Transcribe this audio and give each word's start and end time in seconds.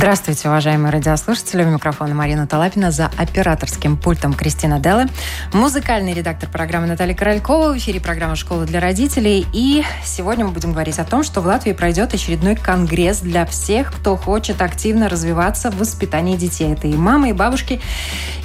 Здравствуйте, 0.00 0.48
уважаемые 0.48 0.92
радиослушатели. 0.92 1.62
У 1.62 1.68
микрофона 1.68 2.14
Марина 2.14 2.46
Талапина 2.46 2.90
за 2.90 3.10
операторским 3.18 3.98
пультом 3.98 4.32
Кристина 4.32 4.80
Делла. 4.80 5.04
Музыкальный 5.52 6.14
редактор 6.14 6.48
программы 6.48 6.86
Наталья 6.86 7.14
Королькова. 7.14 7.74
В 7.74 7.76
эфире 7.76 8.00
программа 8.00 8.34
«Школа 8.34 8.64
для 8.64 8.80
родителей». 8.80 9.46
И 9.52 9.84
сегодня 10.02 10.46
мы 10.46 10.52
будем 10.52 10.72
говорить 10.72 10.98
о 10.98 11.04
том, 11.04 11.22
что 11.22 11.42
в 11.42 11.46
Латвии 11.46 11.72
пройдет 11.72 12.14
очередной 12.14 12.56
конгресс 12.56 13.18
для 13.18 13.44
всех, 13.44 13.92
кто 13.92 14.16
хочет 14.16 14.62
активно 14.62 15.10
развиваться 15.10 15.70
в 15.70 15.76
воспитании 15.76 16.38
детей. 16.38 16.72
Это 16.72 16.88
и 16.88 16.94
мамы, 16.94 17.28
и 17.28 17.32
бабушки, 17.34 17.78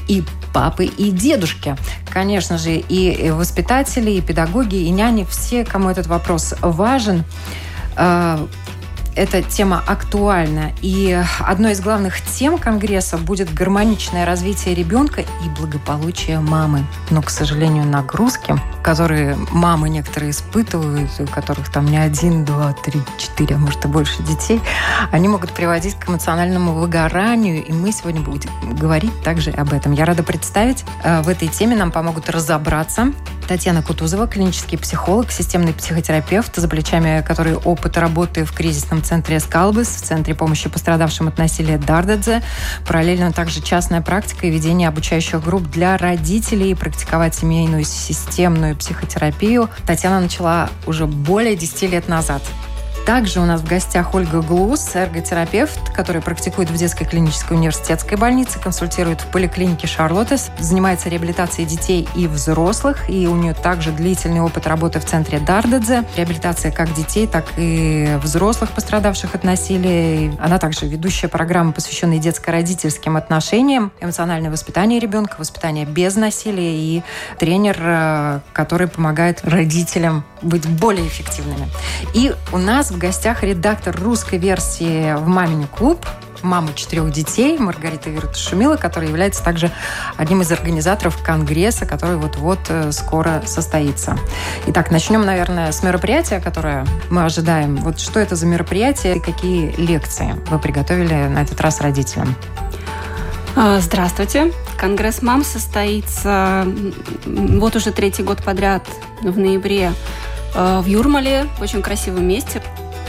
и 0.10 0.26
папы, 0.54 0.84
и 0.84 1.10
дедушки. 1.10 1.78
Конечно 2.12 2.58
же, 2.58 2.72
и 2.74 3.30
воспитатели, 3.32 4.12
и 4.12 4.20
педагоги, 4.20 4.76
и 4.76 4.90
няни, 4.90 5.24
все, 5.24 5.64
кому 5.64 5.90
этот 5.90 6.08
вопрос 6.08 6.54
важен 6.60 7.24
а, 7.96 8.46
эта 9.16 9.42
тема 9.42 9.84
актуальна. 9.86 10.72
И 10.82 11.18
одной 11.40 11.72
из 11.72 11.82
главных 11.82 12.22
тем 12.22 12.58
Конгресса 12.58 13.18
будет 13.18 13.54
гармоничное 13.54 14.26
развитие 14.26 14.76
ребенка 14.76 15.22
и 15.22 15.50
благополучие 15.58 16.40
мамы. 16.40 16.86
Но, 17.10 17.22
к 17.22 17.30
сожалению, 17.30 17.86
нагрузки, 17.86 18.56
которые 18.84 19.36
мамы 19.52 19.90
некоторые 19.90 20.32
испытывают, 20.32 21.10
у 21.20 21.26
которых 21.28 21.72
там 21.72 21.86
не 21.86 21.98
один, 21.98 22.46
два, 22.46 22.74
три, 22.74 23.02
четыре, 23.18 23.56
а 23.56 23.58
может 23.58 23.86
и 23.86 23.88
больше 23.88 24.22
детей, 24.24 24.62
они 25.12 25.28
могут 25.28 25.52
приводить 25.52 25.96
к 25.96 26.10
эмоциональному 26.10 26.74
выгоранию. 26.74 27.64
И 27.64 27.72
мы 27.72 27.92
сегодня 27.92 28.22
будем 28.22 28.50
говорить 28.76 29.24
также 29.24 29.52
об 29.52 29.74
этом. 29.74 29.94
Я 29.94 30.06
рада 30.06 30.24
представить, 30.24 30.84
э, 31.04 31.22
в 31.22 31.30
этой 31.30 31.48
теме 31.48 31.76
нам 31.76 31.92
помогут 31.92 32.30
разобраться 32.30 33.14
Татьяна 33.48 33.84
Кутузова, 33.84 34.28
клинический 34.28 34.78
психолог, 34.78 35.32
системный 35.32 35.74
психотерапевт, 35.74 36.56
за 36.56 36.68
плечами 36.68 37.24
которой 37.26 37.56
опыт 37.56 37.98
работы 37.98 38.44
в 38.44 38.52
кризисном 38.54 39.04
центре 39.04 39.40
«Скалбес», 39.40 39.88
в 39.88 40.02
Центре 40.02 40.34
помощи 40.34 40.68
пострадавшим 40.70 41.28
от 41.28 41.38
насилия 41.38 41.78
Дардадзе. 41.78 42.42
Параллельно 42.88 43.32
также 43.32 43.62
частная 43.62 44.02
практика 44.02 44.48
и 44.48 44.52
ведение 44.52 44.90
обучающих 44.90 45.44
групп 45.44 45.70
для 45.70 45.98
родителей, 45.98 46.76
практиковать 46.76 47.36
семейную 47.36 47.84
системную 47.84 48.76
психотерапию. 48.76 49.70
Татьяна 49.86 50.20
начала 50.20 50.70
уже 50.88 51.06
более 51.06 51.56
10 51.56 51.92
лет 51.92 52.08
назад. 52.08 52.42
Также 53.06 53.40
у 53.40 53.46
нас 53.46 53.62
в 53.62 53.68
гостях 53.68 54.16
Ольга 54.16 54.42
Глус, 54.42 54.96
эрготерапевт, 54.96 55.94
который 55.94 56.24
практикует 56.24 56.72
в 56.72 56.76
детской 56.76 57.06
клинической 57.06 57.56
университетской 57.56 58.18
больнице, 58.18 58.60
консультирует 58.60 59.22
в 59.22 59.28
поликлинике 59.28 59.86
Шарлоттес, 59.86 60.50
занимается 60.58 61.08
реабилитацией 61.10 61.68
детей 61.68 62.10
и 62.16 62.26
взрослых, 62.26 63.08
и 63.08 63.28
у 63.28 63.36
нее 63.36 63.54
также 63.54 63.92
длительный 63.92 64.42
опыт 64.42 64.66
работы 64.66 65.00
в 65.00 65.06
центре 65.06 65.38
Дардадзе. 65.40 66.04
Реабилитация 66.18 66.72
как 66.72 66.96
детей, 66.96 67.28
так 67.28 67.46
и 67.58 68.18
взрослых, 68.24 68.72
пострадавших 68.72 69.36
от 69.36 69.44
насилия. 69.44 70.36
Она 70.40 70.58
также 70.58 70.88
ведущая 70.88 71.28
программы, 71.28 71.74
посвященной 71.74 72.18
детско-родительским 72.18 73.18
отношениям, 73.18 73.92
эмоциональное 74.02 74.50
воспитание 74.50 75.00
ребенка, 75.00 75.36
воспитание 75.38 75.86
без 75.86 76.16
насилия 76.16 76.76
и 76.76 77.04
тренер, 77.38 77.78
э, 77.80 78.40
который 78.52 78.88
помогает 78.88 79.42
родителям 79.44 80.26
быть 80.42 80.68
более 80.68 81.08
эффективными. 81.08 81.68
И 82.16 82.34
у 82.52 82.58
нас 82.58 82.95
в 82.96 82.98
гостях 82.98 83.44
редактор 83.44 83.94
русской 84.02 84.40
версии 84.40 85.16
в 85.16 85.28
«Мамине 85.28 85.68
клуб», 85.68 86.06
мама 86.42 86.70
четырех 86.76 87.12
детей 87.12 87.58
Маргарита 87.58 88.10
Вирута 88.10 88.38
Шумила, 88.38 88.78
которая 88.78 89.10
является 89.10 89.44
также 89.44 89.70
одним 90.16 90.42
из 90.42 90.52
организаторов 90.52 91.22
Конгресса, 91.22 91.86
который 91.86 92.16
вот-вот 92.16 92.60
э, 92.70 92.94
скоро 92.94 93.42
состоится. 93.46 94.18
Итак, 94.68 94.92
начнем, 94.92 95.26
наверное, 95.26 95.74
с 95.74 95.84
мероприятия, 95.84 96.40
которое 96.40 96.86
мы 97.10 97.26
ожидаем. 97.26 97.76
Вот 97.78 98.00
что 98.00 98.22
это 98.22 98.38
за 98.38 98.46
мероприятие 98.46 99.18
и 99.18 99.20
какие 99.20 99.76
лекции 99.76 100.34
вы 100.50 100.58
приготовили 100.58 101.28
на 101.28 101.42
этот 101.42 101.60
раз 101.60 101.82
родителям? 101.82 102.34
А, 103.58 103.80
здравствуйте. 103.82 104.54
Конгресс 104.78 105.22
мам 105.22 105.44
состоится 105.44 106.66
вот 107.26 107.76
уже 107.76 107.92
третий 107.92 108.24
год 108.24 108.42
подряд 108.42 108.88
в 109.22 109.38
ноябре 109.38 109.92
э, 110.54 110.80
в 110.80 110.86
Юрмале, 110.86 111.48
в 111.58 111.62
очень 111.62 111.82
красивом 111.82 112.26
месте. 112.26 112.62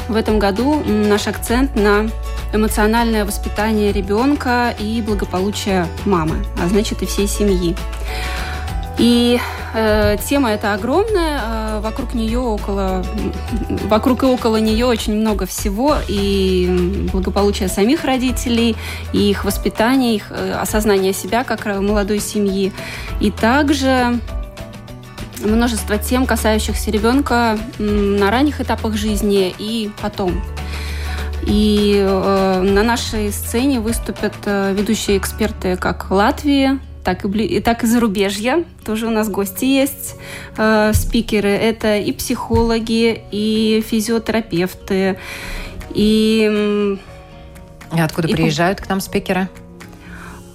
В 0.08 0.14
этом 0.14 0.38
году 0.38 0.82
наш 0.84 1.26
акцент 1.26 1.74
на 1.74 2.08
эмоциональное 2.52 3.24
воспитание 3.24 3.92
ребенка 3.92 4.74
и 4.78 5.02
благополучие 5.02 5.86
мамы, 6.04 6.44
а 6.62 6.68
значит 6.68 7.02
и 7.02 7.06
всей 7.06 7.26
семьи. 7.26 7.76
И 8.98 9.38
э, 9.74 10.16
тема 10.26 10.52
эта 10.52 10.72
огромная, 10.72 11.40
э, 11.42 11.80
вокруг 11.80 12.14
нее 12.14 12.38
около, 12.38 13.04
вокруг 13.88 14.22
и 14.22 14.26
около 14.26 14.56
нее 14.56 14.86
очень 14.86 15.14
много 15.14 15.44
всего, 15.44 15.96
и 16.08 17.08
благополучие 17.12 17.68
самих 17.68 18.04
родителей, 18.04 18.74
и 19.12 19.30
их 19.30 19.44
воспитание, 19.44 20.14
их 20.14 20.30
э, 20.30 20.52
осознание 20.52 21.12
себя 21.12 21.44
как 21.44 21.66
молодой 21.66 22.20
семьи, 22.20 22.72
и 23.20 23.30
также 23.30 24.18
множество 25.44 25.98
тем, 25.98 26.26
касающихся 26.26 26.90
ребенка 26.90 27.58
на 27.78 28.30
ранних 28.30 28.60
этапах 28.60 28.96
жизни 28.96 29.54
и 29.58 29.90
потом. 30.00 30.42
И 31.46 31.94
э, 31.96 32.60
на 32.62 32.82
нашей 32.82 33.30
сцене 33.30 33.78
выступят 33.78 34.34
э, 34.46 34.74
ведущие 34.74 35.16
эксперты 35.16 35.76
как 35.76 36.10
Латвии, 36.10 36.80
так 37.04 37.24
и, 37.24 37.28
и 37.28 37.60
так 37.60 37.84
и 37.84 37.86
зарубежья. 37.86 38.64
Тоже 38.84 39.06
у 39.06 39.10
нас 39.10 39.28
гости 39.28 39.64
есть, 39.64 40.16
э, 40.56 40.90
спикеры. 40.92 41.50
Это 41.50 41.98
и 41.98 42.10
психологи, 42.12 43.22
и 43.30 43.84
физиотерапевты, 43.86 45.18
и... 45.94 46.98
И 47.94 48.00
откуда 48.00 48.26
и 48.26 48.32
приезжают 48.34 48.80
к 48.80 48.88
нам 48.88 49.00
спикеры? 49.00 49.48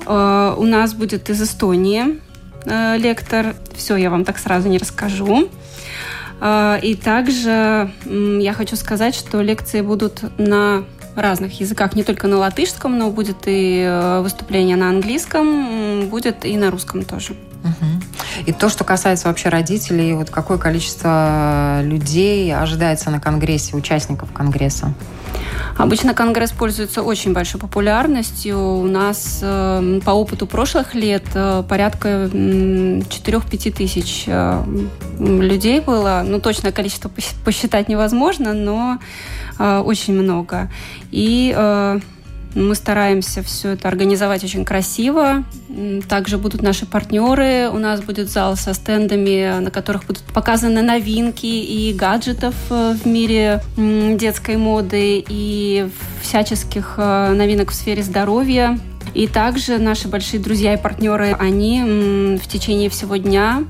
Э, 0.06 0.54
у 0.58 0.64
нас 0.64 0.94
будет 0.94 1.30
из 1.30 1.42
Эстонии 1.42 2.20
лектор. 2.66 3.56
Все 3.76 3.96
я 3.96 4.10
вам 4.10 4.26
так 4.26 4.38
сразу 4.38 4.70
не 4.70 4.78
расскажу. 4.78 5.50
Э, 6.42 6.80
и 6.82 6.96
также 6.96 7.92
э, 8.06 8.40
я 8.42 8.54
хочу 8.54 8.76
сказать, 8.76 9.16
что 9.16 9.42
лекции 9.42 9.82
будут 9.82 10.24
на 10.38 10.84
разных 11.16 11.60
языках, 11.60 11.96
не 11.96 12.04
только 12.04 12.28
на 12.28 12.38
латышском, 12.38 12.98
но 12.98 13.12
будет 13.12 13.38
и 13.46 13.84
э, 13.86 14.22
выступление 14.22 14.76
на 14.76 14.90
английском, 14.90 16.08
будет 16.10 16.46
и 16.46 16.58
на 16.58 16.72
русском 16.72 17.04
тоже. 17.06 17.36
И 18.46 18.54
то, 18.54 18.70
что 18.70 18.84
касается 18.84 19.28
вообще 19.28 19.50
родителей, 19.50 20.14
вот 20.14 20.30
какое 20.30 20.58
количество 20.58 21.82
людей 21.84 22.54
ожидается 22.56 23.10
на 23.12 23.20
конгрессе, 23.20 23.76
участников 23.76 24.32
конгресса? 24.32 24.94
Обычно 25.78 26.14
Конгресс 26.14 26.52
пользуется 26.52 27.02
очень 27.02 27.34
большой 27.34 27.60
популярностью. 27.60 28.60
У 28.60 28.88
нас 28.88 29.40
э, 29.42 30.00
по 30.06 30.12
опыту 30.12 30.46
прошлых 30.46 30.94
лет 30.94 31.24
э, 31.34 31.64
порядка 31.68 32.30
4-5 32.32 33.72
тысяч 33.72 34.26
э, 34.28 34.64
людей 35.20 35.80
было. 35.80 36.24
Ну, 36.26 36.40
точное 36.40 36.72
количество 36.72 37.10
посчитать 37.44 37.90
невозможно, 37.90 38.54
но 38.54 39.00
э, 39.58 39.80
очень 39.80 40.14
много. 40.14 40.70
И 41.10 41.54
э, 41.56 42.00
мы 42.56 42.76
стараемся 42.76 43.44
все 43.44 43.70
это 43.70 43.88
организовать 43.88 44.44
очень 44.44 44.66
красиво. 44.66 45.44
Также 46.08 46.38
будут 46.38 46.62
наши 46.62 46.86
партнеры. 46.86 47.70
У 47.72 47.78
нас 47.78 48.02
будет 48.02 48.30
зал 48.30 48.56
со 48.56 48.74
стендами, 48.74 49.60
на 49.60 49.72
которых 49.72 50.06
будут 50.06 50.24
показаны 50.24 50.82
новинки 50.82 51.46
и 51.46 51.94
гаджетов 51.94 52.56
э, 52.70 52.96
в 53.02 53.06
мире 53.06 53.62
детской 53.78 54.58
моды 54.58 55.24
и 55.28 55.90
всяческих 56.22 56.96
э, 56.98 57.34
новинок 57.34 57.72
в 57.72 57.74
сфере 57.74 58.04
здоровья. 58.04 58.78
И 59.14 59.28
также 59.28 59.78
наши 59.78 60.08
большие 60.08 60.40
друзья 60.40 60.74
и 60.74 60.82
партнеры, 60.82 61.36
они 61.38 62.38
в 62.42 62.48
течение 62.48 62.90
всего 62.90 63.18
дня 63.18 63.64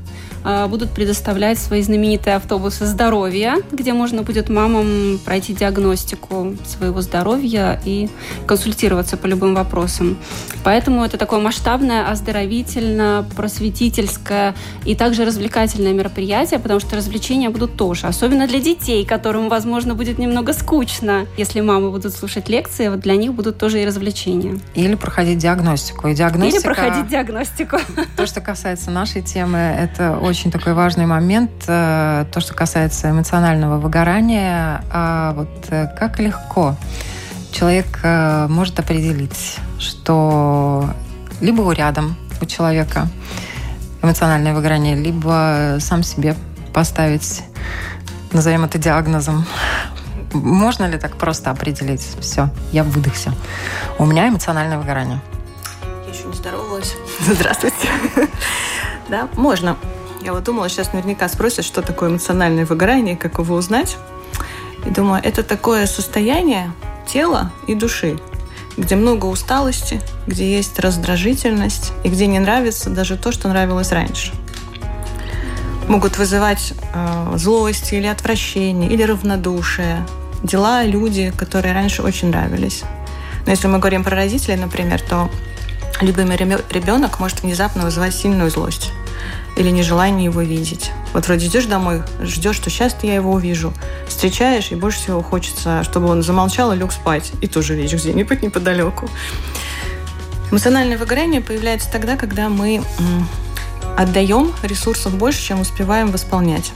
будут 0.69 0.91
предоставлять 0.91 1.59
свои 1.59 1.81
знаменитые 1.81 2.35
автобусы 2.37 2.85
здоровья, 2.85 3.57
где 3.71 3.93
можно 3.93 4.23
будет 4.23 4.49
мамам 4.49 5.19
пройти 5.23 5.53
диагностику 5.53 6.55
своего 6.65 7.01
здоровья 7.01 7.79
и 7.85 8.09
консультироваться 8.47 9.17
по 9.17 9.27
любым 9.27 9.53
вопросам. 9.53 10.17
Поэтому 10.63 11.03
это 11.03 11.17
такое 11.17 11.39
масштабное, 11.39 12.09
оздоровительно, 12.09 13.25
просветительское 13.35 14.55
и 14.85 14.95
также 14.95 15.25
развлекательное 15.25 15.93
мероприятие, 15.93 16.59
потому 16.59 16.79
что 16.79 16.95
развлечения 16.95 17.49
будут 17.49 17.77
тоже, 17.77 18.07
особенно 18.07 18.47
для 18.47 18.59
детей, 18.59 19.05
которым, 19.05 19.49
возможно, 19.49 19.93
будет 19.93 20.17
немного 20.17 20.53
скучно, 20.53 21.27
если 21.37 21.61
мамы 21.61 21.91
будут 21.91 22.13
слушать 22.13 22.49
лекции, 22.49 22.87
вот 22.87 23.01
для 23.01 23.15
них 23.15 23.33
будут 23.33 23.57
тоже 23.57 23.81
и 23.81 23.85
развлечения. 23.85 24.59
Или 24.73 24.95
проходить 24.95 25.37
диагностику. 25.37 26.07
И 26.07 26.15
диагностика, 26.15 26.57
Или 26.57 26.63
проходить 26.63 27.07
диагностику. 27.07 27.77
То, 28.17 28.25
что 28.25 28.41
касается 28.41 28.89
нашей 28.89 29.21
темы, 29.21 29.57
это 29.57 30.17
очень 30.17 30.30
такой 30.33 30.73
важный 30.73 31.05
момент. 31.05 31.51
Э, 31.67 32.25
то, 32.31 32.39
что 32.39 32.53
касается 32.53 33.09
эмоционального 33.09 33.77
выгорания, 33.77 34.83
а 34.89 35.33
вот 35.33 35.49
э, 35.69 35.87
как 35.99 36.19
легко 36.19 36.75
человек 37.51 37.99
э, 38.03 38.47
может 38.47 38.79
определить, 38.79 39.57
что 39.77 40.89
либо 41.41 41.61
у 41.61 41.71
рядом 41.71 42.15
у 42.41 42.45
человека 42.45 43.07
эмоциональное 44.01 44.53
выгорание, 44.53 44.95
либо 44.95 45.77
сам 45.79 46.01
себе 46.01 46.35
поставить, 46.73 47.43
назовем 48.31 48.63
это 48.63 48.77
диагнозом. 48.77 49.45
Можно 50.33 50.85
ли 50.85 50.97
так 50.97 51.17
просто 51.17 51.51
определить? 51.51 52.07
Все, 52.21 52.49
я 52.71 52.83
выдохся. 52.83 53.33
У 53.99 54.05
меня 54.05 54.29
эмоциональное 54.29 54.77
выгорание. 54.77 55.19
Я 56.07 56.13
еще 56.13 56.23
не 56.23 56.33
здоровалась. 56.33 56.95
Здравствуйте. 57.19 57.89
Да, 59.09 59.27
можно. 59.35 59.75
Я 60.21 60.33
вот 60.33 60.43
думала, 60.43 60.69
сейчас 60.69 60.93
наверняка 60.93 61.27
спросят, 61.27 61.65
что 61.65 61.81
такое 61.81 62.09
эмоциональное 62.09 62.65
выгорание, 62.65 63.17
как 63.17 63.39
его 63.39 63.55
узнать. 63.55 63.97
И 64.85 64.89
думаю, 64.91 65.19
это 65.23 65.41
такое 65.41 65.87
состояние 65.87 66.71
тела 67.07 67.51
и 67.67 67.73
души, 67.73 68.19
где 68.77 68.95
много 68.95 69.25
усталости, 69.25 69.99
где 70.27 70.55
есть 70.55 70.79
раздражительность 70.79 71.91
и 72.03 72.09
где 72.09 72.27
не 72.27 72.37
нравится 72.37 72.91
даже 72.91 73.17
то, 73.17 73.31
что 73.31 73.47
нравилось 73.47 73.91
раньше. 73.91 74.31
Могут 75.87 76.19
вызывать 76.19 76.73
э, 76.93 77.33
злость 77.37 77.91
или 77.91 78.05
отвращение, 78.05 78.91
или 78.91 79.01
равнодушие. 79.01 80.05
Дела, 80.43 80.83
люди, 80.83 81.33
которые 81.35 81.73
раньше 81.73 82.03
очень 82.03 82.29
нравились. 82.29 82.83
Но 83.45 83.51
если 83.51 83.67
мы 83.67 83.79
говорим 83.79 84.03
про 84.03 84.15
родителей, 84.15 84.55
например, 84.55 85.01
то 85.01 85.31
любимый 85.99 86.37
ребенок 86.37 87.19
может 87.19 87.41
внезапно 87.41 87.83
вызывать 87.83 88.13
сильную 88.13 88.51
злость 88.51 88.91
или 89.61 89.69
нежелание 89.69 90.25
его 90.25 90.41
видеть. 90.41 90.91
Вот 91.13 91.27
вроде 91.27 91.47
идешь 91.47 91.65
домой, 91.65 92.01
ждешь, 92.21 92.55
что 92.55 92.69
сейчас 92.69 92.95
я 93.03 93.15
его 93.15 93.31
увижу. 93.31 93.73
Встречаешь, 94.07 94.71
и 94.71 94.75
больше 94.75 94.99
всего 94.99 95.21
хочется, 95.21 95.83
чтобы 95.83 96.07
он 96.07 96.23
замолчал 96.23 96.73
и 96.73 96.77
лег 96.77 96.91
спать. 96.91 97.31
И 97.41 97.47
тоже 97.47 97.75
видишь 97.75 98.01
где-нибудь 98.01 98.41
неподалеку. 98.41 99.09
Эмоциональное 100.51 100.97
выгорание 100.97 101.41
появляется 101.41 101.89
тогда, 101.91 102.17
когда 102.17 102.49
мы 102.49 102.83
отдаем 103.97 104.51
ресурсов 104.63 105.15
больше, 105.15 105.41
чем 105.41 105.61
успеваем 105.61 106.11
восполнять. 106.11 106.73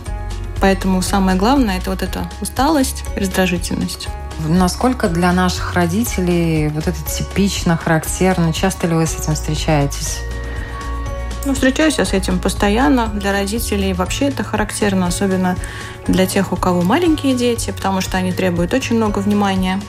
Поэтому 0.61 1.01
самое 1.01 1.37
главное– 1.37 1.77
это 1.79 1.89
вот 1.89 2.01
эта 2.01 2.29
усталость, 2.39 3.03
раздражительность. 3.15 4.07
Насколько 4.47 5.09
для 5.09 5.31
наших 5.31 5.73
родителей 5.73 6.69
вот 6.69 6.87
это 6.87 7.01
типично, 7.03 7.77
характерно? 7.77 8.53
Часто 8.53 8.87
ли 8.87 8.93
вы 8.93 9.05
с 9.05 9.15
этим 9.15 9.33
встречаетесь? 9.33 10.19
Ну, 11.45 11.53
встречаюсь 11.53 11.99
я 11.99 12.05
с 12.05 12.13
этим 12.13 12.39
постоянно. 12.39 13.07
Для 13.07 13.31
родителей 13.31 13.93
вообще 13.93 14.29
это 14.29 14.43
характерно, 14.43 15.05
особенно 15.05 15.55
для 16.07 16.25
тех, 16.25 16.51
у 16.51 16.55
кого 16.55 16.81
маленькие 16.81 17.35
дети, 17.35 17.71
потому 17.71 18.01
что 18.01 18.17
они 18.17 18.31
требуют 18.31 18.73
очень 18.73 18.95
много 18.95 19.19
внимания. 19.19 19.79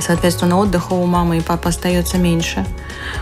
Соответственно, 0.00 0.58
отдыха 0.58 0.92
у 0.92 1.06
мамы 1.06 1.38
и 1.38 1.40
папы 1.40 1.70
остается 1.70 2.18
меньше. 2.18 2.64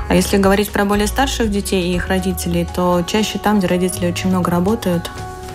А 0.08 0.14
если 0.14 0.36
говорить 0.36 0.70
про 0.70 0.84
более 0.84 1.06
старших 1.06 1.50
детей 1.50 1.90
и 1.90 1.96
их 1.96 2.08
родителей, 2.08 2.66
то 2.74 3.02
чаще 3.06 3.38
там, 3.38 3.58
где 3.58 3.66
родители 3.66 4.06
очень 4.06 4.28
много 4.28 4.50
работают, 4.50 5.10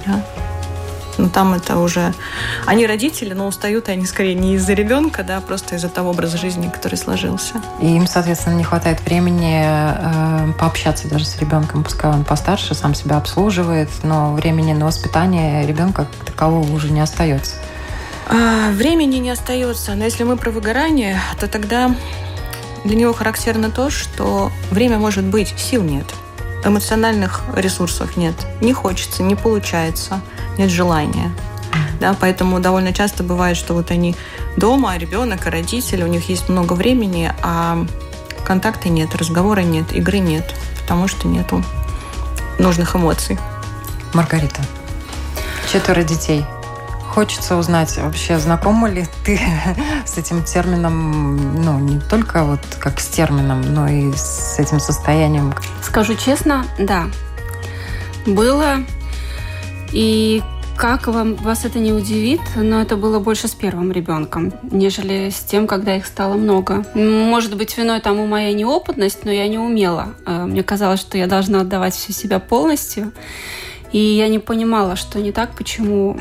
да, 0.06 0.23
ну, 1.17 1.29
там 1.29 1.53
это 1.53 1.77
уже... 1.77 2.13
Они 2.65 2.85
родители, 2.85 3.33
но 3.33 3.47
устают 3.47 3.89
они 3.89 4.05
скорее 4.05 4.35
не 4.35 4.55
из-за 4.55 4.73
ребенка, 4.73 5.23
да, 5.23 5.41
просто 5.41 5.75
из-за 5.75 5.89
того 5.89 6.11
образа 6.11 6.37
жизни, 6.37 6.69
который 6.69 6.95
сложился. 6.95 7.61
И 7.81 7.87
им, 7.87 8.07
соответственно, 8.07 8.55
не 8.55 8.63
хватает 8.63 9.01
времени 9.01 9.63
э, 9.65 10.53
пообщаться 10.59 11.07
даже 11.07 11.25
с 11.25 11.39
ребенком, 11.39 11.83
пускай 11.83 12.11
он 12.11 12.23
постарше, 12.23 12.75
сам 12.75 12.93
себя 12.93 13.17
обслуживает, 13.17 13.89
но 14.03 14.33
времени 14.33 14.73
на 14.73 14.85
воспитание 14.85 15.65
ребенка 15.65 16.07
такового 16.25 16.71
уже 16.71 16.91
не 16.91 17.01
остается. 17.01 17.55
А, 18.29 18.71
времени 18.71 19.17
не 19.17 19.29
остается, 19.29 19.95
но 19.95 20.03
если 20.03 20.23
мы 20.23 20.37
про 20.37 20.51
выгорание, 20.51 21.19
то 21.39 21.47
тогда 21.47 21.95
для 22.83 22.95
него 22.95 23.13
характерно 23.13 23.71
то, 23.71 23.89
что 23.89 24.51
время 24.69 24.99
может 24.99 25.23
быть, 25.23 25.53
сил 25.57 25.81
нет, 25.81 26.05
эмоциональных 26.63 27.41
ресурсов 27.55 28.17
нет, 28.17 28.35
не 28.61 28.73
хочется, 28.73 29.23
не 29.23 29.35
получается– 29.35 30.21
нет 30.57 30.69
желания. 30.69 31.31
Да, 32.00 32.15
поэтому 32.19 32.59
довольно 32.59 32.94
часто 32.94 33.24
бывает, 33.24 33.57
что 33.57 33.74
вот 33.74 33.92
они 33.92 34.15
дома, 34.56 34.98
ребенок 34.98 35.48
и 35.48 35.50
родители, 35.50 36.04
у 36.04 36.07
них 36.07 36.30
есть 36.30 36.48
много 36.50 36.74
времени, 36.74 37.33
а 37.42 37.86
контакта 38.45 38.89
нет, 38.89 39.15
разговора 39.15 39.62
нет, 39.62 39.94
игры 39.94 40.19
нет, 40.19 40.54
потому 40.81 41.07
что 41.07 41.27
нету 41.27 41.63
нужных 42.59 42.95
эмоций. 42.95 43.38
Маргарита, 44.13 44.62
четверо 45.71 46.04
детей. 46.04 46.45
Хочется 47.09 47.56
узнать, 47.56 47.98
вообще 47.98 48.38
знакома 48.38 48.89
ли 48.89 49.07
ты 49.25 49.39
с 50.06 50.18
этим 50.18 50.44
термином, 50.44 51.63
ну, 51.63 51.80
не 51.80 52.00
только 52.00 52.44
вот 52.44 52.62
как 52.80 53.00
с 53.00 53.07
термином, 53.07 53.62
но 53.74 53.88
и 53.88 54.13
с 54.13 54.59
этим 54.59 54.80
состоянием? 54.80 55.54
Скажу 55.81 56.15
честно, 56.15 56.65
да. 56.77 57.07
Было 58.27 58.77
и 59.91 60.41
как 60.77 61.07
вам, 61.07 61.33
вас 61.35 61.65
это 61.65 61.79
не 61.79 61.91
удивит, 61.91 62.41
но 62.55 62.79
это 62.79 62.97
было 62.97 63.17
больше 63.17 63.47
с 63.47 63.55
первым 63.55 63.91
ребенком, 63.91 64.53
нежели 64.61 65.31
с 65.31 65.39
тем, 65.39 65.65
когда 65.65 65.95
их 65.95 66.05
стало 66.05 66.35
много. 66.35 66.85
Может 66.93 67.57
быть, 67.57 67.75
виной 67.77 67.99
тому 67.99 68.27
моя 68.27 68.53
неопытность, 68.53 69.25
но 69.25 69.31
я 69.31 69.47
не 69.47 69.57
умела. 69.57 70.09
А, 70.25 70.45
мне 70.45 70.61
казалось, 70.61 70.99
что 70.99 71.17
я 71.17 71.25
должна 71.25 71.61
отдавать 71.61 71.95
всю 71.95 72.13
себя 72.13 72.39
полностью. 72.39 73.11
И 73.91 73.97
я 73.97 74.27
не 74.27 74.37
понимала, 74.37 74.95
что 74.95 75.19
не 75.19 75.31
так, 75.31 75.55
почему 75.55 76.15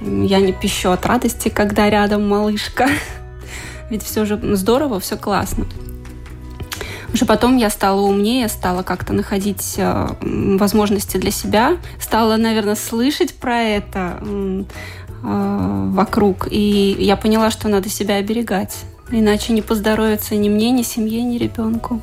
я 0.00 0.40
не 0.40 0.52
пищу 0.52 0.90
от 0.90 1.04
радости, 1.04 1.50
когда 1.50 1.90
рядом 1.90 2.26
малышка. 2.26 2.88
Ведь 3.90 4.02
все 4.02 4.24
же 4.24 4.40
здорово, 4.56 4.98
все 4.98 5.18
классно. 5.18 5.66
Уже 7.12 7.24
потом 7.24 7.56
я 7.56 7.70
стала 7.70 8.00
умнее, 8.00 8.48
стала 8.48 8.82
как-то 8.82 9.12
находить 9.12 9.74
э, 9.78 10.08
возможности 10.20 11.16
для 11.16 11.30
себя, 11.30 11.78
стала, 12.00 12.36
наверное, 12.36 12.74
слышать 12.74 13.34
про 13.34 13.60
это 13.60 14.18
э, 14.22 14.64
вокруг, 15.22 16.48
и 16.50 16.96
я 16.98 17.16
поняла, 17.16 17.50
что 17.50 17.68
надо 17.68 17.88
себя 17.88 18.16
оберегать. 18.16 18.76
Иначе 19.10 19.54
не 19.54 19.62
поздоровится 19.62 20.36
ни 20.36 20.50
мне, 20.50 20.70
ни 20.70 20.82
семье, 20.82 21.22
ни 21.22 21.38
ребенку. 21.38 22.02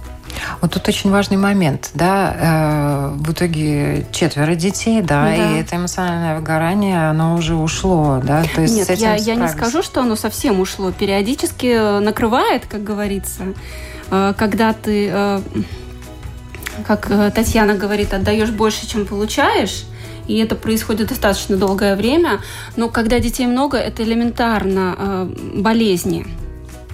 Вот 0.59 0.73
тут 0.73 0.87
очень 0.87 1.11
важный 1.11 1.37
момент, 1.37 1.91
да, 1.93 2.35
э, 2.39 3.15
в 3.15 3.31
итоге 3.31 4.07
четверо 4.11 4.55
детей, 4.55 5.01
да, 5.01 5.25
да, 5.25 5.35
и 5.35 5.61
это 5.61 5.75
эмоциональное 5.77 6.37
выгорание, 6.37 7.09
оно 7.09 7.35
уже 7.35 7.55
ушло, 7.55 8.21
да, 8.23 8.43
то 8.53 8.61
есть 8.61 8.75
Нет, 8.75 8.89
я, 8.97 9.15
я 9.15 9.35
не 9.35 9.47
скажу, 9.47 9.81
что 9.83 10.01
оно 10.01 10.15
совсем 10.15 10.59
ушло, 10.59 10.91
периодически 10.91 11.99
накрывает, 11.99 12.65
как 12.65 12.83
говорится, 12.83 13.43
когда 14.37 14.73
ты, 14.73 15.09
э, 15.11 15.41
как 16.87 17.09
э, 17.09 17.31
Татьяна 17.33 17.75
говорит, 17.75 18.13
отдаешь 18.13 18.51
больше, 18.51 18.87
чем 18.87 19.05
получаешь, 19.05 19.85
и 20.27 20.37
это 20.37 20.55
происходит 20.55 21.09
достаточно 21.09 21.57
долгое 21.57 21.95
время, 21.95 22.41
но 22.75 22.89
когда 22.89 23.19
детей 23.19 23.45
много, 23.45 23.77
это 23.77 24.03
элементарно 24.03 25.29
болезни. 25.53 26.25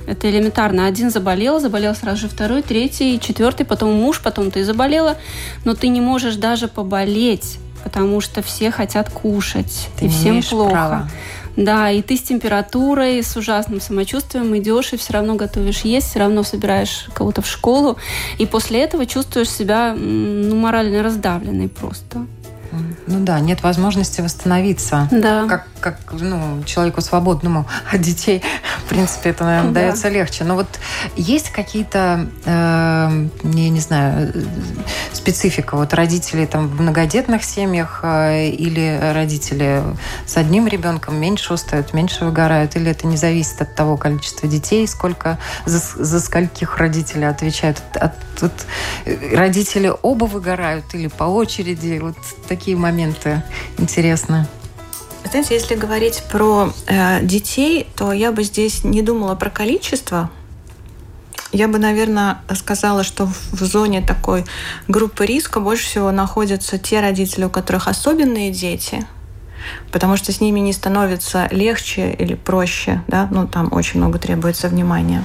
Это 0.07 0.29
элементарно. 0.29 0.87
Один 0.87 1.09
заболел, 1.09 1.59
заболел 1.59 1.95
сразу 1.95 2.21
же 2.21 2.27
второй, 2.27 2.61
третий, 2.61 3.19
четвертый, 3.19 3.65
потом 3.65 3.93
муж, 3.93 4.21
потом 4.21 4.51
ты 4.51 4.65
заболела, 4.65 5.17
но 5.63 5.73
ты 5.73 5.87
не 5.87 6.01
можешь 6.01 6.35
даже 6.35 6.67
поболеть, 6.67 7.59
потому 7.83 8.19
что 8.21 8.41
все 8.41 8.71
хотят 8.71 9.09
кушать, 9.09 9.89
ты 9.99 10.05
и 10.05 10.09
всем 10.09 10.41
плохо. 10.41 10.71
Права. 10.71 11.09
Да, 11.57 11.91
и 11.91 12.01
ты 12.01 12.15
с 12.15 12.21
температурой, 12.21 13.21
с 13.21 13.35
ужасным 13.35 13.81
самочувствием 13.81 14.55
идешь 14.57 14.93
и 14.93 14.97
все 14.97 15.13
равно 15.13 15.35
готовишь 15.35 15.81
есть, 15.81 16.09
все 16.09 16.19
равно 16.19 16.43
собираешь 16.43 17.07
кого-то 17.13 17.41
в 17.41 17.47
школу, 17.47 17.97
и 18.37 18.45
после 18.45 18.81
этого 18.81 19.05
чувствуешь 19.05 19.49
себя 19.49 19.93
ну, 19.93 20.55
морально 20.55 21.03
раздавленной 21.03 21.67
просто. 21.67 22.25
Ну 23.07 23.19
да, 23.19 23.39
нет 23.39 23.63
возможности 23.63 24.21
восстановиться. 24.21 25.07
Да. 25.11 25.45
Как 25.47 25.67
как 25.81 25.97
ну, 26.13 26.63
человеку 26.63 27.01
свободному 27.01 27.67
от 27.91 28.01
детей, 28.01 28.41
в 28.85 28.89
принципе, 28.89 29.31
это, 29.31 29.43
наверное, 29.43 29.71
да. 29.71 29.81
дается 29.81 30.07
легче. 30.07 30.43
Но 30.43 30.55
вот 30.55 30.67
есть 31.17 31.49
какие-то, 31.49 32.27
э, 32.45 33.27
я 33.43 33.69
не 33.69 33.79
знаю, 33.79 34.31
специфика? 35.11 35.75
Вот 35.75 35.93
родители 35.93 36.45
там 36.45 36.67
в 36.67 36.79
многодетных 36.79 37.43
семьях 37.43 38.01
э, 38.03 38.49
или 38.49 38.99
родители 39.13 39.83
с 40.25 40.37
одним 40.37 40.67
ребенком 40.67 41.19
меньше 41.19 41.53
устают, 41.53 41.93
меньше 41.93 42.23
выгорают? 42.23 42.75
Или 42.75 42.91
это 42.91 43.07
не 43.07 43.17
зависит 43.17 43.61
от 43.61 43.75
того 43.75 43.97
количества 43.97 44.47
детей, 44.47 44.87
сколько 44.87 45.37
за, 45.65 45.79
за 45.79 46.19
скольких 46.21 46.77
родители 46.77 47.25
отвечают? 47.25 47.81
От, 47.95 48.13
от, 48.41 48.65
родители 49.33 49.91
оба 50.01 50.25
выгорают 50.25 50.85
или 50.93 51.07
по 51.07 51.23
очереди? 51.23 51.99
Вот 51.99 52.15
такие 52.47 52.60
моменты 52.69 53.43
интересны. 53.77 54.47
Знаете, 55.29 55.53
если 55.53 55.75
говорить 55.75 56.23
про 56.29 56.73
э, 56.87 57.23
детей, 57.23 57.87
то 57.95 58.11
я 58.11 58.31
бы 58.31 58.43
здесь 58.43 58.83
не 58.83 59.01
думала 59.01 59.35
про 59.35 59.49
количество. 59.49 60.29
Я 61.53 61.67
бы, 61.67 61.79
наверное, 61.79 62.41
сказала, 62.55 63.03
что 63.03 63.25
в 63.25 63.63
зоне 63.63 64.01
такой 64.01 64.45
группы 64.87 65.25
риска 65.25 65.59
больше 65.59 65.85
всего 65.85 66.11
находятся 66.11 66.77
те 66.77 67.01
родители, 67.01 67.45
у 67.45 67.49
которых 67.49 67.87
особенные 67.87 68.51
дети, 68.51 69.05
потому 69.91 70.15
что 70.17 70.31
с 70.31 70.39
ними 70.39 70.59
не 70.59 70.73
становится 70.73 71.47
легче 71.51 72.11
или 72.11 72.35
проще, 72.35 73.03
да, 73.07 73.27
ну 73.31 73.47
там 73.47 73.69
очень 73.71 73.99
много 73.99 74.17
требуется 74.17 74.69
внимания. 74.69 75.23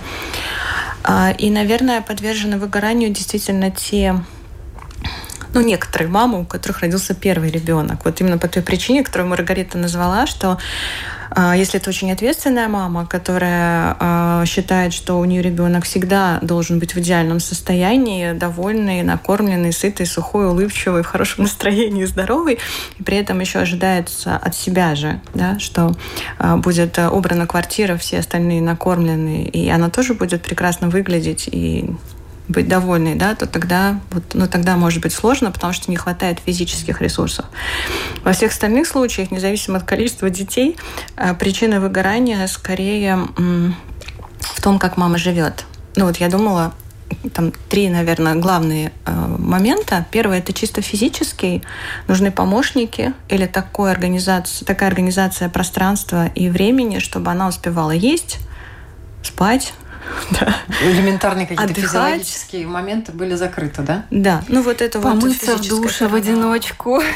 А, 1.05 1.31
и, 1.31 1.51
наверное, 1.51 2.01
подвержены 2.01 2.59
выгоранию 2.59 3.11
действительно 3.11 3.71
те 3.71 4.21
ну, 5.57 5.63
некоторые 5.63 6.09
мамы, 6.11 6.43
у 6.43 6.45
которых 6.45 6.81
родился 6.81 7.15
первый 7.15 7.51
ребенок. 7.51 8.05
Вот 8.05 8.21
именно 8.21 8.37
по 8.37 8.47
той 8.47 8.63
причине, 8.63 9.03
которую 9.03 9.31
Маргарита 9.31 9.79
назвала, 9.79 10.27
что 10.27 10.59
э, 11.35 11.55
если 11.57 11.81
это 11.81 11.89
очень 11.89 12.13
ответственная 12.13 12.69
мама, 12.69 13.07
которая 13.07 13.97
э, 13.99 14.45
считает, 14.47 14.93
что 14.93 15.19
у 15.19 15.25
нее 15.25 15.41
ребенок 15.41 15.85
всегда 15.85 16.41
должен 16.43 16.79
быть 16.79 16.95
в 16.95 16.99
идеальном 16.99 17.41
состоянии, 17.41 18.33
довольный, 18.33 19.03
накормленный, 19.03 19.73
сытый, 19.73 20.05
сухой, 20.05 20.47
улыбчивый, 20.47 21.03
в 21.03 21.07
хорошем 21.07 21.45
настроении, 21.45 22.05
здоровый, 22.05 22.59
и 22.99 23.03
при 23.03 23.17
этом 23.17 23.41
еще 23.41 23.61
ожидается 23.61 24.37
от 24.37 24.55
себя 24.55 24.95
же, 24.95 25.23
да, 25.33 25.59
что 25.59 25.97
э, 26.39 26.57
будет 26.57 26.99
убрана 26.99 27.47
квартира, 27.47 27.97
все 27.97 28.19
остальные 28.19 28.61
накормлены, 28.61 29.45
и 29.45 29.71
она 29.71 29.89
тоже 29.89 30.13
будет 30.13 30.43
прекрасно 30.43 30.91
выглядеть 30.91 31.49
и 31.51 31.97
быть 32.49 32.69
довольной, 32.69 33.15
да, 33.15 33.35
то 33.35 33.47
тогда, 33.47 34.01
вот, 34.11 34.23
ну, 34.35 34.47
тогда 34.47 34.77
может 34.77 35.03
быть 35.03 35.13
сложно, 35.13 35.51
потому 35.51 35.73
что 35.73 35.91
не 35.91 35.97
хватает 35.97 36.39
физических 36.45 37.01
ресурсов. 37.01 37.47
Во 38.25 38.33
всех 38.33 38.53
остальных 38.53 38.87
случаях, 38.87 39.31
независимо 39.31 39.79
от 39.79 39.85
количества 39.85 40.31
детей, 40.31 40.77
э, 41.17 41.35
причина 41.35 41.81
выгорания 41.81 42.47
скорее 42.47 43.19
в 44.41 44.63
том, 44.63 44.79
как 44.79 44.97
мама 44.97 45.19
живет. 45.19 45.65
Ну 45.97 46.07
вот 46.07 46.19
я 46.19 46.29
думала, 46.29 46.73
там 47.33 47.53
три, 47.69 47.89
наверное, 47.89 48.35
главные 48.35 48.93
э, 49.05 49.37
момента. 49.39 50.07
Первое 50.11 50.39
это 50.39 50.53
чисто 50.53 50.83
физический, 50.83 51.63
нужны 52.09 52.31
помощники 52.31 53.13
или 53.29 53.47
такой 53.47 53.91
организация, 53.91 54.67
такая 54.67 54.89
организация 54.89 55.49
пространства 55.49 56.27
и 56.27 56.49
времени, 56.49 56.99
чтобы 56.99 57.31
она 57.31 57.49
успевала 57.49 57.93
есть, 57.93 58.39
спать, 59.23 59.73
Да. 60.31 60.57
Элементарные 60.83 61.47
какие-то 61.47 61.65
Отдыхать. 61.65 61.85
физиологические 61.85 62.67
моменты 62.67 63.13
были 63.13 63.35
закрыты, 63.35 63.83
да? 63.83 64.05
Да. 64.11 64.43
Ну 64.49 64.63
вот 64.63 64.83
это 64.83 65.01
Помыться 65.01 65.53
вот 65.57 65.65
в 65.65 65.69
душе 65.69 66.09
в 66.09 66.15
одиночку. 66.15 67.03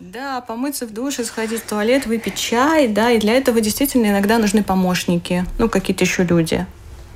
Да, 0.00 0.40
помыться 0.42 0.86
в 0.86 0.92
душе, 0.92 1.24
сходить 1.24 1.60
в 1.60 1.68
туалет, 1.68 2.06
выпить 2.06 2.36
чай, 2.36 2.86
да, 2.86 3.10
и 3.10 3.18
для 3.18 3.34
этого 3.34 3.60
действительно 3.60 4.06
иногда 4.06 4.38
нужны 4.38 4.62
помощники, 4.62 5.44
ну, 5.58 5.68
какие-то 5.68 6.04
еще 6.04 6.22
люди, 6.22 6.64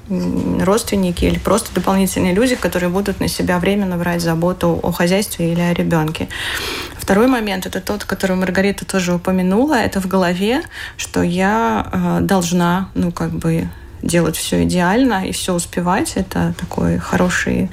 родственники 0.08 1.24
или 1.24 1.38
просто 1.38 1.72
дополнительные 1.74 2.34
люди, 2.34 2.56
которые 2.56 2.90
будут 2.90 3.20
на 3.20 3.28
себя 3.28 3.58
временно 3.58 3.96
брать 3.96 4.20
заботу 4.20 4.80
о 4.82 4.90
хозяйстве 4.90 5.52
или 5.52 5.60
о 5.60 5.72
ребенке. 5.72 6.28
Второй 6.98 7.28
момент 7.28 7.66
это 7.66 7.80
тот, 7.80 8.04
который 8.04 8.36
Маргарита 8.36 8.84
тоже 8.84 9.14
упомянула, 9.14 9.74
это 9.74 10.00
в 10.00 10.08
голове, 10.08 10.62
что 10.96 11.22
я 11.22 11.86
э, 11.92 12.18
должна, 12.22 12.90
ну 12.94 13.12
как 13.12 13.30
бы 13.30 13.68
делать 14.02 14.36
все 14.36 14.64
идеально 14.64 15.26
и 15.26 15.32
все 15.32 15.54
успевать. 15.54 16.12
Это 16.16 16.54
такой 16.58 16.98
хороший 16.98 17.70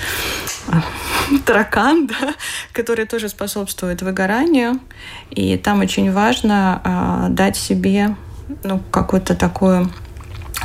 а, 0.67 0.83
таракан, 1.45 2.07
да, 2.21 2.33
который 2.71 3.05
тоже 3.05 3.29
способствует 3.29 4.01
выгоранию. 4.01 4.79
И 5.31 5.57
там 5.57 5.81
очень 5.81 6.11
важно 6.11 6.81
э, 6.83 7.27
дать 7.31 7.57
себе 7.57 8.15
ну, 8.63 8.79
какую-то 8.91 9.35
такую 9.35 9.91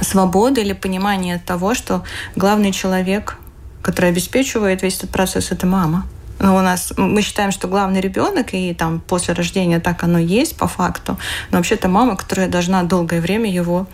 свободу 0.01 0.61
или 0.61 0.73
понимание 0.73 1.39
того, 1.39 1.75
что 1.75 2.05
главный 2.37 2.73
человек, 2.73 3.39
который 3.83 4.11
обеспечивает 4.11 4.83
весь 4.83 4.99
этот 4.99 5.11
процесс, 5.11 5.53
это 5.53 5.67
мама. 5.67 6.07
Но 6.41 6.57
у 6.57 6.61
нас 6.61 6.93
мы 6.97 7.23
считаем, 7.23 7.53
что 7.53 7.69
главный 7.69 8.01
ребенок, 8.01 8.55
и 8.55 8.75
там 8.75 9.01
после 9.01 9.35
рождения 9.35 9.81
так 9.81 10.03
оно 10.03 10.19
есть 10.19 10.57
по 10.57 10.67
факту. 10.67 11.17
Но 11.51 11.59
вообще-то 11.59 11.89
мама, 11.89 12.17
которая 12.17 12.49
должна 12.49 12.83
долгое 12.83 13.21
время 13.21 13.51
его 13.51 13.87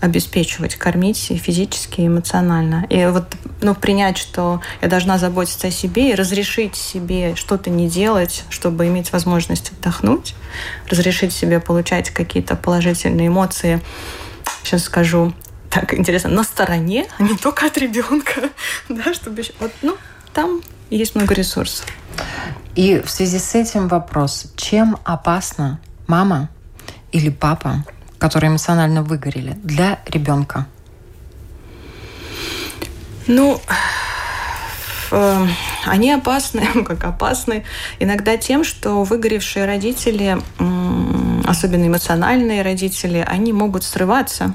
обеспечивать, 0.00 0.76
кормить 0.76 1.18
физически, 1.18 2.00
и 2.00 2.06
эмоционально. 2.06 2.86
И 2.88 3.04
вот 3.06 3.24
ну, 3.60 3.74
принять, 3.74 4.16
что 4.16 4.60
я 4.80 4.88
должна 4.88 5.18
заботиться 5.18 5.68
о 5.68 5.70
себе 5.70 6.10
и 6.10 6.14
разрешить 6.14 6.74
себе 6.74 7.36
что-то 7.36 7.70
не 7.70 7.88
делать, 7.88 8.44
чтобы 8.48 8.86
иметь 8.86 9.12
возможность 9.12 9.72
отдохнуть, 9.72 10.34
разрешить 10.88 11.32
себе 11.32 11.60
получать 11.60 12.10
какие-то 12.10 12.56
положительные 12.56 13.28
эмоции. 13.28 13.80
Сейчас 14.62 14.84
скажу, 14.84 15.34
так 15.68 15.92
интересно, 15.94 16.30
на 16.30 16.44
стороне, 16.44 17.06
а 17.18 17.22
не 17.22 17.36
только 17.36 17.66
от 17.66 17.76
ребенка, 17.76 18.50
да, 18.88 19.12
чтобы 19.12 19.42
вот, 19.60 19.72
ну, 19.82 19.96
там 20.32 20.62
есть 20.88 21.14
много 21.14 21.34
ресурсов. 21.34 21.86
И 22.74 23.00
в 23.04 23.10
связи 23.10 23.38
с 23.38 23.54
этим 23.54 23.88
вопрос, 23.88 24.52
чем 24.56 24.96
опасна 25.04 25.80
мама 26.06 26.48
или 27.12 27.28
папа 27.28 27.84
которые 28.20 28.50
эмоционально 28.50 29.02
выгорели, 29.02 29.56
для 29.64 29.98
ребенка? 30.06 30.66
Ну, 33.26 33.60
э, 35.10 35.46
они 35.86 36.12
опасны, 36.12 36.62
как 36.86 37.02
опасны, 37.04 37.64
иногда 37.98 38.36
тем, 38.36 38.62
что 38.62 39.02
выгоревшие 39.02 39.64
родители, 39.64 40.38
особенно 41.44 41.86
эмоциональные 41.86 42.62
родители, 42.62 43.24
они 43.26 43.52
могут 43.52 43.84
срываться 43.84 44.54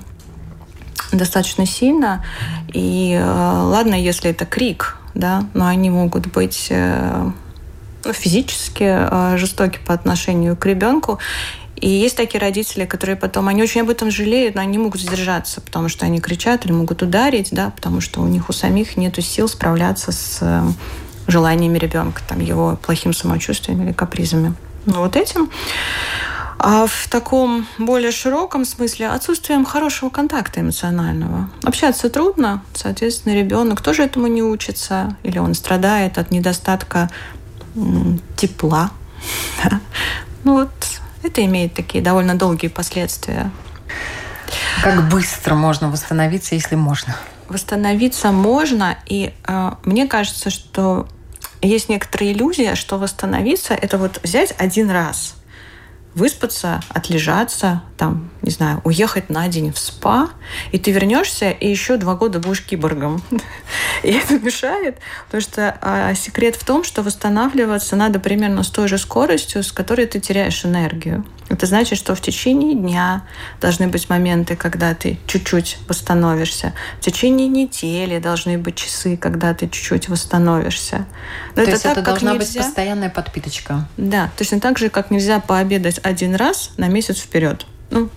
достаточно 1.11 1.65
сильно. 1.65 2.23
И 2.71 3.17
э, 3.19 3.25
ладно, 3.25 3.95
если 3.95 4.29
это 4.29 4.45
крик, 4.45 4.97
да, 5.15 5.45
но 5.53 5.65
они 5.67 5.89
могут 5.89 6.27
быть 6.27 6.67
э, 6.69 7.31
ну, 8.03 8.13
физически 8.13 9.37
жестоки 9.37 9.79
по 9.85 9.93
отношению 9.93 10.55
к 10.55 10.65
ребенку. 10.65 11.19
И 11.85 11.89
есть 11.89 12.17
такие 12.17 12.41
родители, 12.41 12.85
которые 12.85 13.15
потом, 13.15 13.47
они 13.47 13.61
очень 13.61 13.81
об 13.81 13.91
этом 13.91 14.09
жалеют, 14.09 14.55
но 14.55 14.61
они 14.61 14.79
могут 14.79 14.99
сдержаться, 14.99 15.61
потому 15.61 15.87
что 15.87 16.07
они 16.07 16.19
кричат 16.19 16.65
или 16.65 16.71
могут 16.71 17.03
ударить, 17.03 17.49
да, 17.51 17.69
потому 17.69 18.01
что 18.01 18.21
у 18.21 18.27
них 18.27 18.49
у 18.49 18.53
самих 18.53 18.97
нет 18.97 19.23
сил 19.23 19.47
справляться 19.47 20.11
с 20.11 20.39
э, 20.41 20.63
желаниями 21.27 21.77
ребенка, 21.77 22.23
там, 22.27 22.39
его 22.39 22.75
плохим 22.81 23.13
самочувствием 23.13 23.83
или 23.83 23.91
капризами. 23.91 24.55
Ну, 24.87 24.95
вот 24.95 25.15
этим. 25.15 25.51
А 26.57 26.87
в 26.87 27.07
таком 27.07 27.67
более 27.77 28.11
широком 28.11 28.65
смысле 28.65 29.09
отсутствием 29.09 29.63
хорошего 29.63 30.09
контакта 30.09 30.61
эмоционального. 30.61 31.51
Общаться 31.61 32.09
трудно, 32.09 32.63
соответственно, 32.73 33.35
ребенок 33.35 33.81
тоже 33.81 34.01
этому 34.01 34.25
не 34.25 34.41
учится, 34.41 35.15
или 35.21 35.37
он 35.37 35.53
страдает 35.53 36.17
от 36.17 36.31
недостатка 36.31 37.11
тепла. 38.35 38.89
Ну 40.43 40.53
вот 40.53 40.69
это 41.25 41.43
имеет 41.45 41.73
такие 41.73 42.03
довольно 42.03 42.35
долгие 42.35 42.67
последствия. 42.67 43.51
Как 44.83 45.09
быстро 45.09 45.55
можно 45.55 45.89
восстановиться, 45.89 46.55
если 46.55 46.75
можно? 46.75 47.15
Восстановиться 47.47 48.31
можно, 48.31 48.97
и 49.05 49.33
э, 49.47 49.71
мне 49.83 50.07
кажется, 50.07 50.49
что 50.49 51.07
есть 51.61 51.89
некоторая 51.89 52.31
иллюзия, 52.31 52.75
что 52.75 52.97
восстановиться 52.97 53.73
это 53.73 53.97
вот 53.97 54.19
взять 54.23 54.53
один 54.57 54.89
раз, 54.89 55.35
выспаться, 56.15 56.81
отлежаться, 56.89 57.83
там, 57.97 58.29
не 58.41 58.49
знаю, 58.49 58.81
уехать 58.85 59.29
на 59.29 59.47
день 59.49 59.71
в 59.71 59.77
спа, 59.77 60.29
и 60.71 60.79
ты 60.79 60.91
вернешься, 60.91 61.51
и 61.51 61.69
еще 61.69 61.97
два 61.97 62.15
года 62.15 62.39
будешь 62.39 62.63
киборгом. 62.63 63.21
И 64.03 64.11
это 64.11 64.39
мешает, 64.39 64.97
потому 65.25 65.41
что 65.41 65.77
а, 65.81 66.13
секрет 66.13 66.55
в 66.55 66.63
том, 66.63 66.83
что 66.83 67.03
восстанавливаться 67.03 67.95
надо 67.95 68.19
примерно 68.19 68.63
с 68.63 68.69
той 68.69 68.87
же 68.87 68.97
скоростью, 68.97 69.63
с 69.63 69.71
которой 69.71 70.05
ты 70.05 70.19
теряешь 70.19 70.63
энергию. 70.65 71.25
Это 71.47 71.67
значит, 71.67 71.99
что 71.99 72.15
в 72.15 72.21
течение 72.21 72.73
дня 72.73 73.23
должны 73.61 73.87
быть 73.87 74.09
моменты, 74.09 74.55
когда 74.55 74.95
ты 74.95 75.19
чуть-чуть 75.27 75.77
восстановишься. 75.87 76.73
В 76.99 77.01
течение 77.01 77.47
недели 77.47 78.17
должны 78.17 78.57
быть 78.57 78.75
часы, 78.75 79.15
когда 79.15 79.53
ты 79.53 79.69
чуть-чуть 79.69 80.09
восстановишься. 80.09 81.05
Но 81.49 81.55
То 81.55 81.61
это 81.61 81.71
есть 81.71 81.83
так, 81.83 81.91
это 81.93 82.01
должна 82.01 82.33
нельзя... 82.33 82.45
быть 82.45 82.65
постоянная 82.65 83.09
подпиточка. 83.09 83.87
Да, 83.97 84.31
точно 84.37 84.59
так 84.59 84.79
же, 84.79 84.89
как 84.89 85.11
нельзя 85.11 85.39
пообедать 85.39 85.99
один 86.01 86.33
раз 86.35 86.71
на 86.77 86.87
месяц 86.87 87.19
вперед. 87.19 87.65
ну, 87.91 88.09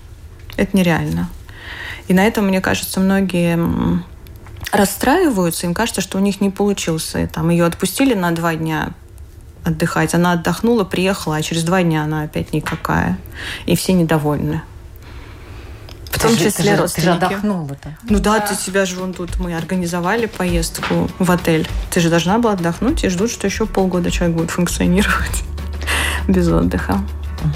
это 0.57 0.77
нереально. 0.77 1.29
И 2.09 2.15
на 2.15 2.27
этом, 2.27 2.47
мне 2.49 2.61
кажется, 2.61 2.99
многие 2.99 3.59
расстраиваются, 4.73 5.67
им 5.67 5.75
кажется, 5.75 6.01
что 6.01 6.19
у 6.19 6.21
них 6.21 6.41
не 6.41 6.51
получился. 6.51 7.27
Там 7.29 7.51
ее 7.51 7.65
отпустили 7.65 8.15
на 8.15 8.33
два 8.33 8.55
дня 8.55 8.95
отдыхать, 9.65 10.15
она 10.15 10.33
отдохнула, 10.33 10.85
приехала, 10.85 11.37
а 11.37 11.43
через 11.43 11.65
два 11.65 11.83
дня 11.83 12.03
она 12.05 12.23
опять 12.23 12.53
никакая. 12.53 13.19
И 13.67 13.77
все 13.77 13.93
недовольны. 13.93 14.63
В 16.11 16.21
том 16.21 16.37
числе 16.37 16.51
ты 16.51 16.77
родственники. 16.77 16.95
Ты 16.95 17.03
же 17.03 17.27
отдохнула-то. 17.27 17.99
Ну 18.09 18.19
да, 18.19 18.41
да, 18.41 18.47
ты 18.47 18.55
себя 18.55 18.87
же 18.87 18.97
вон 18.97 19.13
тут, 19.13 19.39
мы 19.39 19.57
организовали 19.57 20.27
поездку 20.27 21.09
в 21.19 21.31
отель. 21.31 21.69
Ты 21.91 22.01
же 22.01 22.11
должна 22.11 22.39
была 22.39 22.55
отдохнуть 22.55 23.05
и 23.05 23.09
ждут, 23.09 23.31
что 23.31 23.47
еще 23.47 23.67
полгода 23.67 24.11
человек 24.11 24.37
будет 24.37 24.51
функционировать 24.51 25.45
без 26.29 26.49
отдыха. 26.49 27.01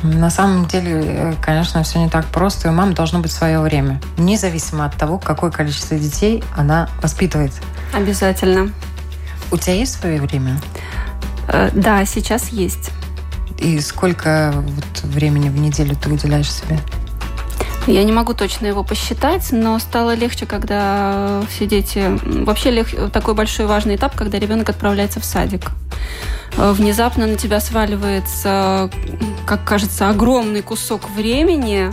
На 0.04 0.30
самом 0.30 0.66
деле, 0.66 1.02
э, 1.04 1.34
конечно, 1.42 1.82
все 1.82 1.98
не 1.98 2.08
так 2.08 2.26
просто. 2.26 2.68
У 2.68 2.72
мамы 2.72 2.94
должно 2.94 3.18
быть 3.18 3.32
свое 3.32 3.60
время, 3.60 4.00
независимо 4.16 4.84
от 4.84 4.96
того, 4.96 5.18
какое 5.18 5.50
количество 5.50 5.98
детей 5.98 6.44
она 6.54 6.88
воспитывает. 7.02 7.52
Обязательно. 7.92 8.72
У 9.50 9.56
тебя 9.56 9.74
есть 9.74 9.98
свое 9.98 10.20
время? 10.20 10.60
Э, 11.52 11.70
да, 11.72 12.04
сейчас 12.04 12.48
есть. 12.48 12.90
И 13.58 13.78
сколько 13.80 14.52
вот 14.54 15.02
времени 15.04 15.48
в 15.48 15.56
неделю 15.56 15.94
ты 15.94 16.10
уделяешь 16.10 16.50
себе? 16.50 16.78
Я 17.86 18.04
не 18.04 18.12
могу 18.12 18.32
точно 18.32 18.66
его 18.66 18.84
посчитать, 18.84 19.48
но 19.50 19.78
стало 19.78 20.14
легче, 20.14 20.46
когда 20.46 21.42
все 21.48 21.66
дети... 21.66 22.18
Вообще 22.44 22.70
лег... 22.70 23.10
такой 23.12 23.34
большой 23.34 23.66
важный 23.66 23.96
этап, 23.96 24.14
когда 24.14 24.38
ребенок 24.38 24.68
отправляется 24.68 25.20
в 25.20 25.24
садик. 25.24 25.70
Э, 26.56 26.72
внезапно 26.72 27.26
на 27.26 27.36
тебя 27.36 27.60
сваливается, 27.60 28.90
как 29.46 29.64
кажется, 29.64 30.08
огромный 30.08 30.62
кусок 30.62 31.10
времени. 31.10 31.90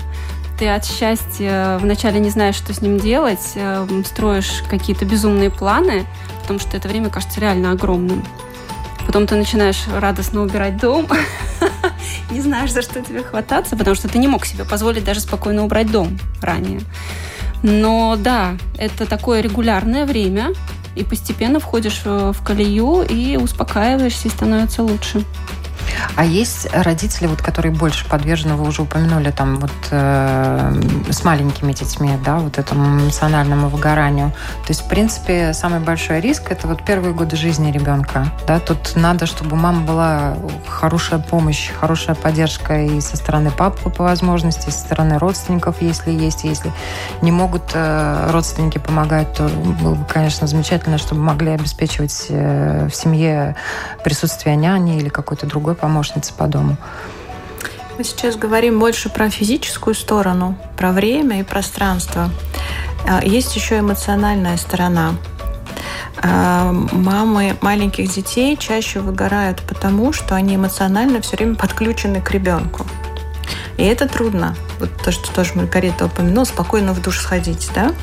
Ты 0.59 0.67
от 0.69 0.85
счастья 0.85 1.79
вначале 1.81 2.19
не 2.19 2.29
знаешь, 2.29 2.55
что 2.55 2.73
с 2.73 2.81
ним 2.81 2.99
делать, 2.99 3.53
э, 3.55 3.87
строишь 4.05 4.63
какие-то 4.69 5.05
безумные 5.05 5.49
планы, 5.49 6.05
потому 6.41 6.59
что 6.59 6.77
это 6.77 6.87
время 6.87 7.09
кажется 7.09 7.39
реально 7.39 7.71
огромным. 7.71 8.23
Потом 9.09 9.25
ты 9.25 9.35
начинаешь 9.35 9.85
радостно 9.91 10.43
убирать 10.43 10.77
дом, 10.77 11.07
не 12.29 12.41
знаешь, 12.41 12.71
за 12.71 12.83
что 12.83 13.01
тебе 13.01 13.23
хвататься, 13.23 13.75
потому 13.75 13.95
что 13.95 14.07
ты 14.07 14.19
не 14.19 14.27
мог 14.27 14.45
себе 14.45 14.65
позволить 14.65 15.03
даже 15.03 15.19
спокойно 15.19 15.63
убрать 15.63 15.91
дом 15.91 16.19
ранее. 16.43 16.81
Но 17.63 18.15
да, 18.19 18.55
это 18.77 19.07
такое 19.07 19.41
регулярное 19.41 20.05
время, 20.05 20.49
и 20.95 21.03
постепенно 21.03 21.59
входишь 21.59 22.01
в 22.05 22.35
колею 22.45 23.01
и 23.01 23.35
успокаиваешься, 23.35 24.27
и 24.27 24.31
становится 24.31 24.83
лучше. 24.83 25.25
А 26.15 26.25
есть 26.25 26.67
родители, 26.73 27.27
вот, 27.27 27.41
которые 27.41 27.73
больше 27.73 28.07
подвержены, 28.07 28.55
вы 28.55 28.67
уже 28.67 28.81
упомянули, 28.81 29.31
там, 29.31 29.59
вот, 29.59 29.71
э, 29.91 30.81
с 31.09 31.23
маленькими 31.23 31.73
детьми, 31.73 32.11
да, 32.23 32.37
вот 32.37 32.57
этому 32.57 33.01
эмоциональному 33.01 33.69
выгоранию. 33.69 34.31
То 34.65 34.69
есть, 34.69 34.81
в 34.81 34.87
принципе, 34.87 35.53
самый 35.53 35.79
большой 35.79 36.21
риск– 36.21 36.43
это 36.49 36.67
вот 36.67 36.83
первые 36.83 37.13
годы 37.13 37.35
жизни 37.35 37.71
ребенка. 37.71 38.31
Да? 38.47 38.59
Тут 38.59 38.95
надо, 38.95 39.25
чтобы 39.25 39.55
у 39.55 39.59
мамы 39.59 39.85
была 39.85 40.35
хорошая 40.67 41.19
помощь, 41.19 41.71
хорошая 41.79 42.15
поддержка 42.15 42.81
и 42.81 43.01
со 43.01 43.17
стороны 43.17 43.51
папы 43.51 43.89
по 43.89 44.03
возможности, 44.03 44.69
и 44.69 44.71
со 44.71 44.79
стороны 44.79 45.17
родственников, 45.17 45.81
если 45.81 46.11
есть. 46.11 46.43
Если 46.43 46.71
не 47.21 47.31
могут 47.31 47.71
э, 47.73 48.29
родственники 48.31 48.77
помогать, 48.77 49.33
то 49.33 49.47
было 49.47 49.95
бы, 49.95 50.05
конечно, 50.05 50.47
замечательно, 50.47 50.97
чтобы 50.97 51.21
могли 51.21 51.51
обеспечивать 51.51 52.27
э, 52.29 52.87
в 52.89 52.95
семье 52.95 53.55
присутствие 54.03 54.55
няни 54.55 54.97
или 54.97 55.09
какой-то 55.09 55.45
другой 55.45 55.75
помощницы 55.89 56.33
по 56.33 56.47
дому. 56.47 56.77
Мы 57.97 58.03
сейчас 58.03 58.35
говорим 58.35 58.79
больше 58.79 59.09
про 59.09 59.29
физическую 59.29 59.95
сторону, 59.95 60.55
про 60.77 60.91
время 60.91 61.39
и 61.39 61.43
пространство. 61.43 62.29
А, 63.07 63.23
есть 63.25 63.55
еще 63.55 63.79
эмоциональная 63.79 64.57
сторона. 64.57 65.15
А, 66.21 66.71
мамы 66.71 67.57
маленьких 67.61 68.09
детей 68.13 68.55
чаще 68.55 68.99
выгорают 68.99 69.61
потому, 69.67 70.13
что 70.13 70.35
они 70.35 70.55
эмоционально 70.55 71.21
все 71.21 71.37
время 71.37 71.55
подключены 71.55 72.21
к 72.21 72.31
ребенку. 72.31 72.85
И 73.79 73.83
это 73.83 74.09
трудно. 74.09 74.57
Вот 74.79 74.89
то, 75.01 75.09
что 75.13 75.31
тоже 75.31 75.53
Маргарита 75.55 76.07
упомянула, 76.07 76.43
спокойно 76.43 76.91
в 76.91 77.01
душ 77.01 77.21
сходить. 77.21 77.69
Да? 77.73 77.93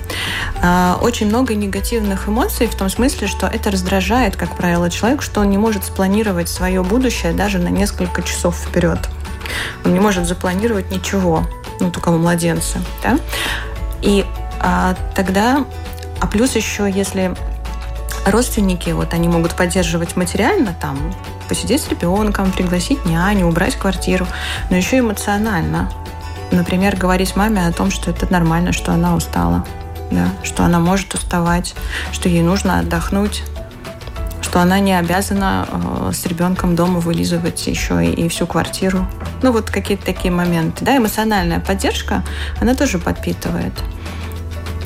А, 0.62 0.98
очень 1.02 1.26
много 1.26 1.54
негативных 1.54 2.28
эмоций 2.28 2.66
в 2.66 2.74
том 2.74 2.88
смысле, 2.88 3.26
что 3.26 3.46
это 3.46 3.70
раздражает, 3.70 4.36
как 4.36 4.56
правило, 4.56 4.88
человек, 4.88 5.20
что 5.20 5.42
он 5.42 5.50
не 5.50 5.58
может 5.58 5.84
спланировать 5.84 6.48
свое 6.48 6.82
будущее 6.82 7.34
даже 7.34 7.58
на 7.58 7.68
несколько 7.68 8.22
часов 8.22 8.56
вперед. 8.56 8.98
Он 9.84 9.92
не 9.92 10.00
может 10.00 10.26
запланировать 10.26 10.90
ничего, 10.90 11.46
ну, 11.78 11.92
у 11.94 12.10
младенца. 12.12 12.78
Да? 13.02 13.18
И 14.00 14.24
а, 14.58 14.96
тогда, 15.14 15.66
а 16.20 16.26
плюс 16.26 16.56
еще, 16.56 16.90
если 16.90 17.34
родственники, 18.24 18.88
вот 18.90 19.12
они 19.12 19.28
могут 19.28 19.54
поддерживать 19.54 20.16
материально, 20.16 20.74
там, 20.80 20.96
посидеть 21.48 21.82
с 21.82 21.88
ребенком, 21.88 22.52
пригласить 22.52 23.04
няню, 23.04 23.46
убрать 23.46 23.76
квартиру, 23.76 24.26
но 24.70 24.76
еще 24.76 24.98
эмоционально. 24.98 25.90
Например, 26.50 26.96
говорить 26.96 27.36
маме 27.36 27.66
о 27.66 27.72
том, 27.72 27.90
что 27.90 28.10
это 28.10 28.30
нормально, 28.30 28.72
что 28.72 28.92
она 28.92 29.16
устала, 29.16 29.64
да, 30.10 30.28
что 30.44 30.64
она 30.64 30.78
может 30.78 31.14
уставать, 31.14 31.74
что 32.12 32.28
ей 32.28 32.42
нужно 32.42 32.78
отдохнуть, 32.78 33.42
что 34.42 34.60
она 34.60 34.78
не 34.78 34.96
обязана 34.96 35.66
э, 35.68 36.12
с 36.14 36.24
ребенком 36.24 36.76
дома 36.76 37.00
вылизывать 37.00 37.66
еще 37.66 38.06
и, 38.06 38.10
и 38.10 38.28
всю 38.28 38.46
квартиру. 38.46 39.06
Ну, 39.42 39.52
вот 39.52 39.70
какие-то 39.70 40.06
такие 40.06 40.32
моменты. 40.32 40.84
Да, 40.84 40.96
эмоциональная 40.96 41.60
поддержка, 41.60 42.22
она 42.60 42.74
тоже 42.74 42.98
подпитывает. 42.98 43.72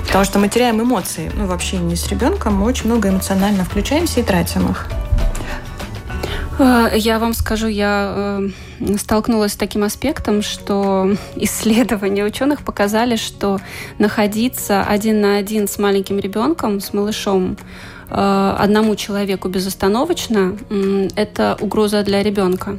Потому 0.06 0.24
что 0.24 0.38
мы 0.40 0.48
теряем 0.48 0.82
эмоции. 0.82 1.30
Ну, 1.34 1.46
вообще 1.46 1.76
не 1.76 1.94
с 1.94 2.08
ребенком, 2.08 2.56
мы 2.56 2.66
очень 2.66 2.86
много 2.86 3.10
эмоционально 3.10 3.64
включаемся 3.64 4.20
и 4.20 4.22
тратим 4.24 4.68
их. 4.68 4.88
Э, 6.60 6.90
я 6.94 7.18
вам 7.18 7.32
скажу, 7.32 7.68
я 7.68 8.50
э, 8.80 8.96
столкнулась 8.98 9.52
с 9.52 9.56
таким 9.56 9.82
аспектом, 9.82 10.42
что 10.42 11.16
исследования 11.36 12.24
ученых 12.24 12.62
показали, 12.62 13.16
что 13.16 13.60
находиться 13.98 14.82
один 14.82 15.20
на 15.20 15.38
один 15.38 15.66
с 15.68 15.78
маленьким 15.78 16.18
ребенком, 16.18 16.80
с 16.80 16.92
малышом, 16.92 17.56
э, 18.10 18.56
одному 18.58 18.94
человеку 18.94 19.48
безостановочно, 19.48 20.56
это 21.16 21.56
угроза 21.60 22.02
для 22.02 22.22
ребенка. 22.22 22.78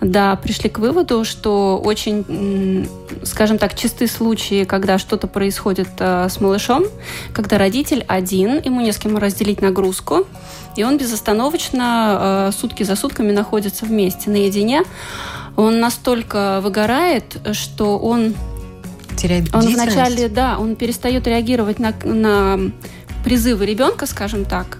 Да, 0.00 0.36
пришли 0.36 0.68
к 0.70 0.78
выводу, 0.78 1.24
что 1.24 1.80
очень, 1.82 2.88
скажем 3.22 3.58
так, 3.58 3.74
чистые 3.74 4.08
случаи, 4.08 4.64
когда 4.64 4.98
что-то 4.98 5.26
происходит 5.26 5.88
с 5.98 6.40
малышом, 6.40 6.84
когда 7.32 7.58
родитель 7.58 8.04
один, 8.06 8.60
ему 8.62 8.80
не 8.80 8.92
с 8.92 8.98
кем 8.98 9.16
разделить 9.16 9.62
нагрузку, 9.62 10.26
и 10.76 10.84
он 10.84 10.98
безостановочно 10.98 12.48
э, 12.48 12.52
сутки 12.52 12.82
за 12.82 12.96
сутками 12.96 13.32
находится 13.32 13.86
вместе, 13.86 14.30
наедине. 14.30 14.82
Он 15.56 15.80
настолько 15.80 16.60
выгорает, 16.62 17.38
что 17.52 17.98
он 17.98 18.34
теряет 19.16 19.54
Он 19.54 19.66
вначале, 19.66 20.28
да, 20.28 20.58
он 20.58 20.76
перестает 20.76 21.26
реагировать 21.26 21.78
на, 21.78 21.94
на 22.04 22.70
призывы 23.24 23.64
ребенка, 23.64 24.06
скажем 24.06 24.44
так. 24.44 24.78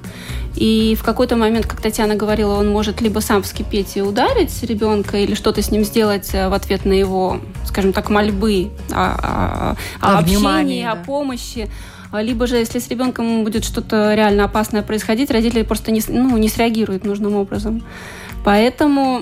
И 0.56 0.96
в 0.98 1.04
какой-то 1.04 1.36
момент, 1.36 1.66
как 1.66 1.80
Татьяна 1.80 2.14
говорила, 2.14 2.54
он 2.54 2.68
может 2.70 3.00
либо 3.02 3.20
сам 3.20 3.42
вскипеть 3.42 3.96
и 3.96 4.02
ударить 4.02 4.62
ребенка, 4.62 5.18
или 5.18 5.34
что-то 5.34 5.60
с 5.60 5.70
ним 5.70 5.84
сделать 5.84 6.30
э, 6.32 6.48
в 6.48 6.54
ответ 6.54 6.86
на 6.86 6.92
его, 6.92 7.40
скажем 7.66 7.92
так, 7.92 8.08
мольбы 8.08 8.70
о, 8.90 8.94
о, 8.94 9.76
о, 10.00 10.16
о 10.16 10.18
общении, 10.18 10.82
да. 10.82 10.92
о 10.92 10.96
помощи. 10.96 11.68
А, 12.10 12.22
либо 12.22 12.46
же, 12.46 12.56
если 12.56 12.78
с 12.78 12.88
ребенком 12.88 13.44
будет 13.44 13.64
что-то 13.64 14.14
реально 14.14 14.44
опасное 14.44 14.82
происходить, 14.82 15.30
родители 15.30 15.62
просто 15.62 15.90
не, 15.90 16.02
ну, 16.08 16.36
не 16.38 16.48
среагируют 16.48 17.04
нужным 17.04 17.34
образом. 17.34 17.82
Поэтому 18.44 19.20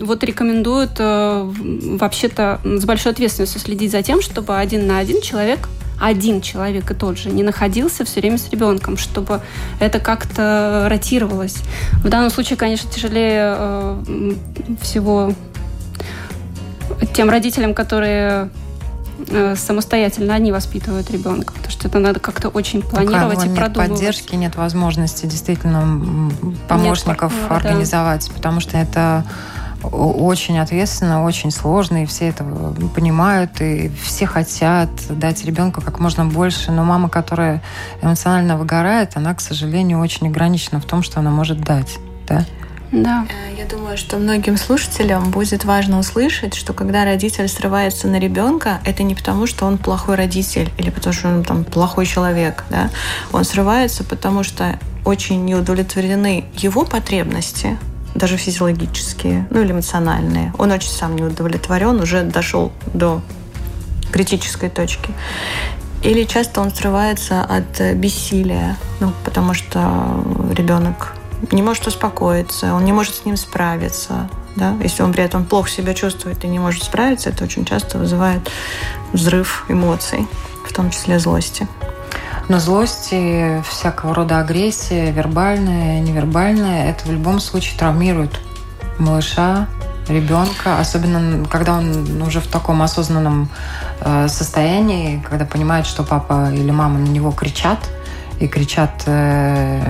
вот 0.00 0.24
рекомендуют 0.24 0.92
э, 0.98 1.52
вообще-то 1.52 2.60
с 2.64 2.84
большой 2.84 3.12
ответственностью 3.12 3.60
следить 3.60 3.92
за 3.92 4.02
тем, 4.02 4.22
чтобы 4.22 4.58
один 4.58 4.86
на 4.86 4.98
один 4.98 5.20
человек 5.20 5.68
один 6.00 6.40
человек 6.40 6.90
и 6.90 6.94
тот 6.94 7.16
же 7.16 7.30
не 7.30 7.44
находился 7.44 8.04
все 8.04 8.20
время 8.20 8.36
с 8.36 8.50
ребенком, 8.50 8.96
чтобы 8.96 9.40
это 9.78 10.00
как-то 10.00 10.88
ротировалось. 10.90 11.58
В 12.02 12.08
данном 12.08 12.30
случае, 12.30 12.56
конечно, 12.56 12.90
тяжелее 12.90 13.54
э, 13.56 14.34
всего 14.80 15.32
тем 17.14 17.30
родителям, 17.30 17.72
которые 17.72 18.50
самостоятельно 19.56 20.34
они 20.34 20.52
воспитывают 20.52 21.10
ребенка, 21.10 21.52
потому 21.52 21.70
что 21.70 21.88
это 21.88 21.98
надо 21.98 22.20
как-то 22.20 22.48
очень 22.48 22.82
планировать 22.82 23.36
Пока 23.36 23.46
и 23.46 23.48
нет 23.48 23.58
продумывать. 23.58 23.90
поддержки, 23.90 24.34
нет 24.34 24.56
возможности 24.56 25.26
действительно 25.26 26.30
помощников 26.68 27.32
нет 27.32 27.52
организовать, 27.52 28.26
да. 28.28 28.34
потому 28.34 28.60
что 28.60 28.78
это 28.78 29.24
очень 29.82 30.58
ответственно, 30.58 31.24
очень 31.24 31.50
сложно, 31.50 32.04
и 32.04 32.06
все 32.06 32.28
это 32.28 32.44
понимают, 32.94 33.60
и 33.60 33.90
все 34.02 34.26
хотят 34.26 34.90
дать 35.10 35.44
ребенку 35.44 35.80
как 35.80 35.98
можно 35.98 36.24
больше. 36.24 36.70
Но 36.70 36.84
мама, 36.84 37.08
которая 37.08 37.62
эмоционально 38.00 38.56
выгорает, 38.56 39.16
она, 39.16 39.34
к 39.34 39.40
сожалению, 39.40 40.00
очень 40.00 40.28
ограничена 40.28 40.80
в 40.80 40.84
том, 40.84 41.02
что 41.02 41.20
она 41.20 41.30
может 41.30 41.60
дать. 41.60 41.98
Да? 42.28 42.44
Да. 42.92 43.26
Э, 43.30 43.54
я 43.58 43.64
думаю, 43.64 43.96
что 43.96 44.18
многим 44.18 44.58
слушателям 44.58 45.30
будет 45.30 45.64
важно 45.64 45.98
услышать, 45.98 46.54
что 46.54 46.74
когда 46.74 47.04
родитель 47.04 47.48
срывается 47.48 48.06
на 48.06 48.18
ребенка, 48.18 48.80
это 48.84 49.02
не 49.02 49.14
потому, 49.14 49.46
что 49.46 49.64
он 49.64 49.78
плохой 49.78 50.16
родитель 50.16 50.70
или 50.76 50.90
потому, 50.90 51.14
что 51.14 51.28
он 51.28 51.42
там 51.42 51.64
плохой 51.64 52.04
человек. 52.04 52.64
Да? 52.68 52.90
Он 53.32 53.44
срывается, 53.44 54.04
потому 54.04 54.42
что 54.42 54.78
очень 55.06 55.44
не 55.44 55.54
удовлетворены 55.54 56.44
его 56.54 56.84
потребности, 56.84 57.78
даже 58.14 58.36
физиологические, 58.36 59.46
ну 59.50 59.62
или 59.62 59.72
эмоциональные. 59.72 60.52
Он 60.58 60.70
очень 60.70 60.90
сам 60.90 61.16
не 61.16 61.22
удовлетворен, 61.22 61.98
уже 61.98 62.22
дошел 62.22 62.72
до 62.92 63.22
критической 64.12 64.68
точки. 64.68 65.14
Или 66.02 66.24
часто 66.24 66.60
он 66.60 66.70
срывается 66.70 67.42
от 67.42 67.96
бессилия, 67.96 68.76
ну, 69.00 69.12
потому 69.24 69.54
что 69.54 69.80
ребенок 70.54 71.14
не 71.50 71.62
может 71.62 71.86
успокоиться, 71.86 72.74
он 72.74 72.84
не 72.84 72.92
может 72.92 73.14
с 73.14 73.24
ним 73.24 73.36
справиться. 73.36 74.28
Да? 74.56 74.76
Если 74.82 75.02
он 75.02 75.12
при 75.12 75.24
этом 75.24 75.44
плохо 75.44 75.70
себя 75.70 75.94
чувствует 75.94 76.44
и 76.44 76.48
не 76.48 76.58
может 76.58 76.84
справиться, 76.84 77.30
это 77.30 77.44
очень 77.44 77.64
часто 77.64 77.98
вызывает 77.98 78.50
взрыв 79.12 79.64
эмоций, 79.68 80.26
в 80.68 80.72
том 80.72 80.90
числе 80.90 81.18
злости. 81.18 81.66
Но 82.48 82.58
злость 82.58 83.08
и 83.12 83.60
всякого 83.68 84.14
рода 84.14 84.40
агрессия, 84.40 85.10
вербальная, 85.10 86.00
невербальная, 86.00 86.90
это 86.90 87.08
в 87.08 87.12
любом 87.12 87.40
случае 87.40 87.78
травмирует 87.78 88.40
малыша, 88.98 89.68
ребенка, 90.08 90.78
особенно 90.78 91.46
когда 91.46 91.74
он 91.78 92.20
уже 92.22 92.40
в 92.40 92.46
таком 92.46 92.82
осознанном 92.82 93.48
э, 94.00 94.26
состоянии, 94.28 95.24
когда 95.28 95.44
понимает, 95.44 95.86
что 95.86 96.02
папа 96.02 96.50
или 96.52 96.70
мама 96.70 96.98
на 96.98 97.08
него 97.08 97.30
кричат, 97.30 97.78
и 98.42 98.48
кричат 98.48 99.04
э, 99.06 99.80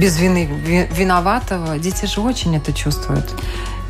без 0.00 0.18
вины 0.18 0.46
виноватого, 0.90 1.78
дети 1.78 2.06
же 2.06 2.20
очень 2.20 2.56
это 2.56 2.72
чувствуют. 2.72 3.26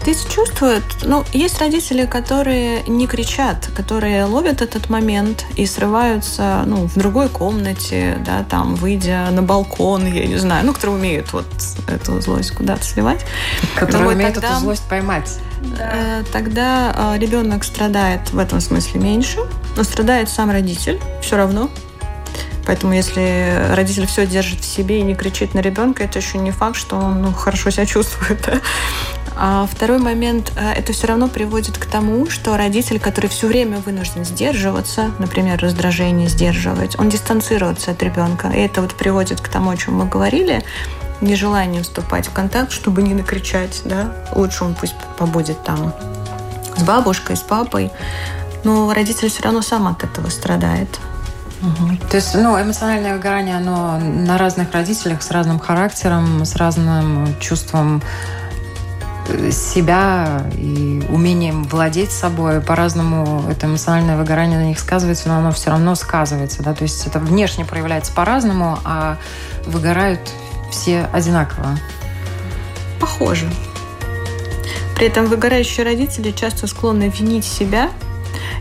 Дети 0.05 0.29
чувствуют, 0.29 0.83
ну, 1.05 1.23
есть 1.33 1.61
родители, 1.61 2.07
которые 2.07 2.83
не 2.89 3.07
кричат, 3.07 3.71
которые 3.77 4.25
ловят 4.25 4.61
этот 4.61 4.91
момент 4.91 5.45
и 5.57 5.65
срываются, 5.65 6.65
ну, 6.67 6.89
в 6.89 6.95
другой 6.99 7.29
комнате, 7.29 8.19
да, 8.27 8.43
там, 8.43 8.75
выйдя 8.75 9.29
на 9.31 9.43
балкон, 9.43 10.05
я 10.07 10.27
не 10.27 10.39
знаю, 10.39 10.67
ну, 10.67 10.73
которые 10.73 10.97
умеют 10.97 11.33
вот 11.33 11.47
эту 11.87 12.21
злость 12.21 12.51
куда-то 12.51 12.83
сливать. 12.83 13.25
Которые 13.77 14.07
вот 14.07 14.15
умеют 14.15 14.35
тогда, 14.35 14.51
эту 14.51 14.61
злость 14.61 14.89
поймать. 14.89 15.39
Э, 15.79 16.25
тогда 16.33 17.15
э, 17.15 17.19
ребенок 17.19 17.63
страдает 17.63 18.33
в 18.33 18.39
этом 18.41 18.61
смысле 18.61 19.01
меньше, 19.01 19.39
но 19.77 19.85
страдает 19.85 20.29
сам 20.29 20.51
родитель 20.51 20.99
все 21.21 21.37
равно, 21.37 21.71
Поэтому 22.67 22.93
если 22.93 23.69
родитель 23.75 24.07
все 24.07 24.27
держит 24.27 24.61
в 24.61 24.65
себе 24.65 25.01
и 25.01 25.03
не 25.03 25.15
кричит 25.15 25.55
на 25.55 25.61
ребенка, 25.61 26.05
это 26.05 26.19
еще 26.19 26.39
не 26.39 26.51
факт, 26.51 26.77
что 26.77 26.97
он 26.97 27.23
ну, 27.23 27.33
хорошо 27.33 27.71
себя 27.71 27.87
чувствует. 27.87 28.63
А 29.35 29.67
второй 29.67 29.99
момент, 29.99 30.53
э, 30.57 30.73
это 30.73 30.93
все 30.93 31.07
равно 31.07 31.27
приводит 31.27 31.79
к 31.79 31.87
тому, 31.87 32.29
что 32.29 32.57
родитель, 32.59 33.01
который 33.01 33.29
все 33.31 33.47
время 33.47 33.79
вынужден 33.79 34.27
сдерживаться, 34.27 35.11
например, 35.19 35.59
раздражение 35.59 36.29
сдерживать, 36.29 36.99
он 36.99 37.09
дистанцируется 37.09 37.93
от 37.93 38.03
ребенка. 38.03 38.49
И 38.49 38.59
это 38.59 38.83
вот 38.83 38.95
приводит 38.95 39.41
к 39.41 39.49
тому, 39.49 39.71
о 39.71 39.77
чем 39.79 39.97
мы 39.97 40.05
говорили, 40.05 40.63
нежелание 41.23 41.83
вступать 41.83 42.27
в 42.27 42.33
контакт, 42.33 42.73
чтобы 42.73 43.03
не 43.03 43.15
накричать, 43.15 43.81
да, 43.87 44.15
лучше 44.35 44.65
он 44.65 44.75
пусть 44.75 44.97
побудет 45.19 45.63
там 45.65 45.95
с 46.77 46.83
бабушкой, 46.83 47.37
с 47.37 47.41
папой, 47.41 47.91
но 48.65 48.93
родитель 48.93 49.31
все 49.31 49.43
равно 49.43 49.63
сам 49.63 49.87
от 49.87 50.05
этого 50.05 50.29
страдает. 50.29 51.01
Угу. 51.63 52.09
То 52.11 52.17
есть, 52.17 52.35
ну, 52.35 52.61
эмоциональное 52.61 53.15
выгорание, 53.15 53.57
оно 53.57 53.99
на 53.99 54.37
разных 54.37 54.73
родителях 54.73 55.23
с 55.23 55.31
разным 55.31 55.61
характером, 55.61 56.45
с 56.45 56.57
разным 56.57 57.39
чувством 57.39 58.03
э, 59.29 59.53
себя 59.53 60.43
и 60.57 61.05
умением 61.09 61.63
владеть 61.65 62.11
собой. 62.11 62.61
По-разному 62.61 63.45
это 63.49 63.67
эмоциональное 63.67 64.17
выгорание 64.17 64.59
на 64.59 64.65
них 64.65 64.79
сказывается, 64.81 65.29
но 65.29 65.37
оно 65.39 65.53
все 65.53 65.71
равно 65.71 65.95
сказывается. 65.95 66.65
Да? 66.65 66.75
То 66.75 66.83
есть 66.83 67.07
это 67.07 67.21
внешне 67.21 67.65
проявляется 67.65 68.13
по-разному, 68.13 68.79
а 68.85 69.19
выгорают 69.65 70.21
все 70.73 71.09
одинаково. 71.13 71.79
Похоже. 72.99 73.49
При 74.97 75.07
этом 75.07 75.27
выгорающие 75.27 75.85
родители 75.85 76.33
часто 76.33 76.67
склонны 76.67 77.09
винить 77.09 77.45
себя 77.45 77.91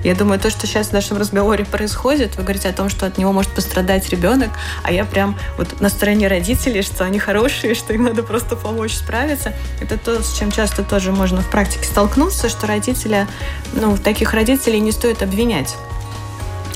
я 0.03 0.15
думаю, 0.15 0.39
то, 0.39 0.49
что 0.49 0.67
сейчас 0.67 0.87
в 0.87 0.93
нашем 0.93 1.17
разговоре 1.17 1.65
происходит, 1.65 2.35
вы 2.35 2.43
говорите 2.43 2.69
о 2.69 2.73
том, 2.73 2.89
что 2.89 3.05
от 3.05 3.17
него 3.17 3.31
может 3.31 3.51
пострадать 3.51 4.09
ребенок, 4.09 4.49
а 4.83 4.91
я 4.91 5.05
прям 5.05 5.37
вот 5.57 5.79
на 5.79 5.89
стороне 5.89 6.27
родителей, 6.27 6.81
что 6.81 7.05
они 7.05 7.19
хорошие, 7.19 7.75
что 7.75 7.93
им 7.93 8.03
надо 8.03 8.23
просто 8.23 8.55
помочь 8.55 8.93
справиться. 8.93 9.53
Это 9.79 9.97
то, 9.97 10.21
с 10.23 10.37
чем 10.37 10.51
часто 10.51 10.83
тоже 10.83 11.11
можно 11.11 11.41
в 11.41 11.49
практике 11.49 11.85
столкнуться, 11.85 12.49
что 12.49 12.67
родители, 12.67 13.27
ну, 13.73 13.97
таких 13.97 14.33
родителей 14.33 14.79
не 14.79 14.91
стоит 14.91 15.21
обвинять. 15.21 15.75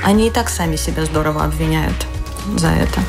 Они 0.03 0.27
и 0.27 0.31
так 0.31 0.49
сами 0.49 0.75
себя 0.75 1.05
здорово 1.05 1.43
обвиняют 1.43 2.05
за 2.57 2.69
это. 2.69 3.01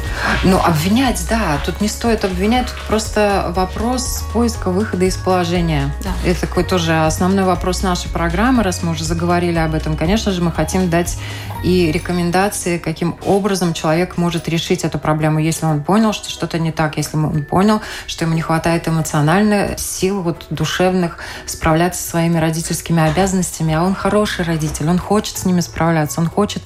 Ну, 0.44 0.58
обвинять, 0.58 1.24
да. 1.28 1.58
Тут 1.64 1.80
не 1.80 1.88
стоит 1.88 2.24
обвинять, 2.24 2.66
тут 2.66 2.82
просто 2.86 3.52
вопрос 3.54 4.24
поиска 4.32 4.70
выхода 4.70 5.04
из 5.04 5.16
положения. 5.16 5.94
Да. 6.02 6.10
Это 6.24 6.42
такой 6.42 6.64
тоже 6.64 7.04
основной 7.04 7.44
вопрос 7.44 7.82
нашей 7.82 8.10
программы, 8.10 8.62
раз 8.62 8.82
мы 8.82 8.92
уже 8.92 9.04
заговорили 9.04 9.58
об 9.58 9.74
этом. 9.74 9.96
Конечно 9.96 10.32
же, 10.32 10.42
мы 10.42 10.52
хотим 10.52 10.90
дать 10.90 11.16
и 11.62 11.90
рекомендации, 11.90 12.78
каким 12.78 13.16
образом 13.24 13.74
человек 13.74 14.16
может 14.16 14.48
решить 14.48 14.84
эту 14.84 14.98
проблему, 14.98 15.38
если 15.38 15.66
он 15.66 15.82
понял, 15.82 16.12
что 16.12 16.30
что-то 16.30 16.58
не 16.58 16.72
так, 16.72 16.96
если 16.96 17.16
он 17.16 17.44
понял, 17.44 17.80
что 18.06 18.24
ему 18.24 18.34
не 18.34 18.42
хватает 18.42 18.88
эмоциональных 18.88 19.78
сил, 19.78 20.22
вот, 20.22 20.46
душевных, 20.50 21.18
справляться 21.46 22.02
со 22.02 22.10
своими 22.10 22.38
родительскими 22.38 23.02
обязанностями, 23.02 23.74
а 23.74 23.82
он 23.82 23.94
хороший 23.94 24.44
родитель, 24.44 24.88
он 24.88 24.98
хочет 24.98 25.38
с 25.38 25.44
ними 25.44 25.60
справляться, 25.60 26.20
он 26.20 26.28
хочет 26.28 26.62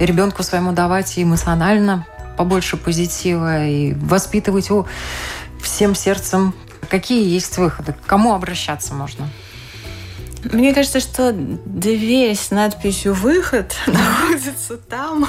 ребенку 0.00 0.42
своему 0.42 0.72
давать 0.72 1.16
и 1.18 1.22
эмоционально 1.22 2.06
побольше 2.40 2.78
позитива 2.78 3.66
и 3.66 3.92
воспитывать 3.92 4.70
его 4.70 4.86
всем 5.62 5.94
сердцем. 5.94 6.54
Какие 6.88 7.28
есть 7.28 7.58
выходы? 7.58 7.92
К 7.92 8.06
кому 8.06 8.32
обращаться 8.32 8.94
можно? 8.94 9.28
Мне 10.44 10.72
кажется, 10.72 11.00
что 11.00 11.34
дверь 11.34 12.34
с 12.34 12.50
надписью 12.50 13.12
«Выход» 13.12 13.76
находится 13.86 14.78
там, 14.78 15.28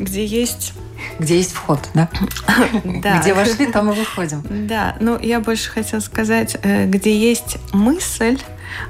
где 0.00 0.26
есть... 0.26 0.72
Где 1.20 1.36
есть 1.36 1.52
вход, 1.52 1.78
да? 1.94 2.08
Да. 2.84 3.20
Где 3.20 3.32
вошли, 3.32 3.66
там 3.66 3.92
и 3.92 3.94
выходим. 3.94 4.44
Да, 4.66 4.96
ну 4.98 5.16
я 5.20 5.38
больше 5.38 5.70
хотела 5.70 6.00
сказать, 6.00 6.56
э, 6.64 6.86
где 6.86 7.16
есть 7.16 7.58
мысль 7.72 8.40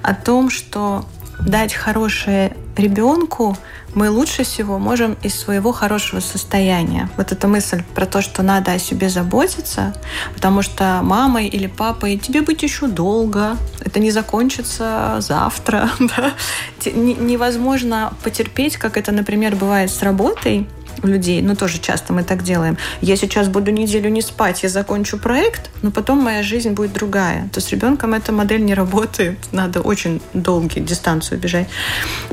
о 0.03 0.15
том, 0.15 0.49
что 0.49 1.05
дать 1.41 1.75
хорошее 1.75 2.57
ребенку 2.77 3.57
мы 3.95 4.11
лучше 4.11 4.43
всего 4.43 4.79
можем 4.79 5.17
из 5.23 5.39
своего 5.39 5.73
хорошего 5.73 6.21
состояния. 6.21 7.09
Вот 7.17 7.33
эта 7.33 7.47
мысль 7.47 7.83
про 7.95 8.07
то, 8.07 8.23
что 8.23 8.43
надо 8.43 8.73
о 8.73 8.79
себе 8.79 9.09
заботиться, 9.09 9.95
потому 10.35 10.63
что 10.63 11.01
мамой 11.03 11.47
или 11.47 11.67
папой 11.67 12.19
тебе 12.19 12.43
быть 12.43 12.63
еще 12.63 12.89
долго, 12.89 13.57
это 13.81 14.01
не 14.01 14.11
закончится 14.11 15.17
завтра. 15.21 15.91
Невозможно 16.85 18.13
потерпеть, 18.23 18.77
как 18.77 18.97
это, 18.97 19.13
например, 19.13 19.55
бывает 19.55 19.91
с 19.91 20.03
работой, 20.03 20.67
у 21.03 21.07
людей, 21.07 21.43
ну 21.43 21.55
тоже 21.55 21.79
часто 21.79 22.13
мы 22.13 22.23
так 22.25 22.43
делаем. 22.43 22.77
Я 23.01 23.17
сейчас 23.17 23.49
буду 23.49 23.71
неделю 23.71 24.11
не 24.11 24.23
спать, 24.23 24.63
я 24.63 24.69
закончу 24.69 25.19
проект, 25.19 25.71
но 25.83 25.91
потом 25.91 26.19
моя 26.19 26.43
жизнь 26.43 26.71
будет 26.71 26.93
другая. 26.93 27.49
То 27.53 27.61
с 27.61 27.71
ребенком 27.71 28.15
эта 28.15 28.33
модель 28.33 28.65
не 28.65 28.75
работает, 28.75 29.39
надо 29.53 29.81
очень 29.81 30.21
долгий 30.33 30.81
дистанцию 30.81 31.41
бежать. 31.41 31.69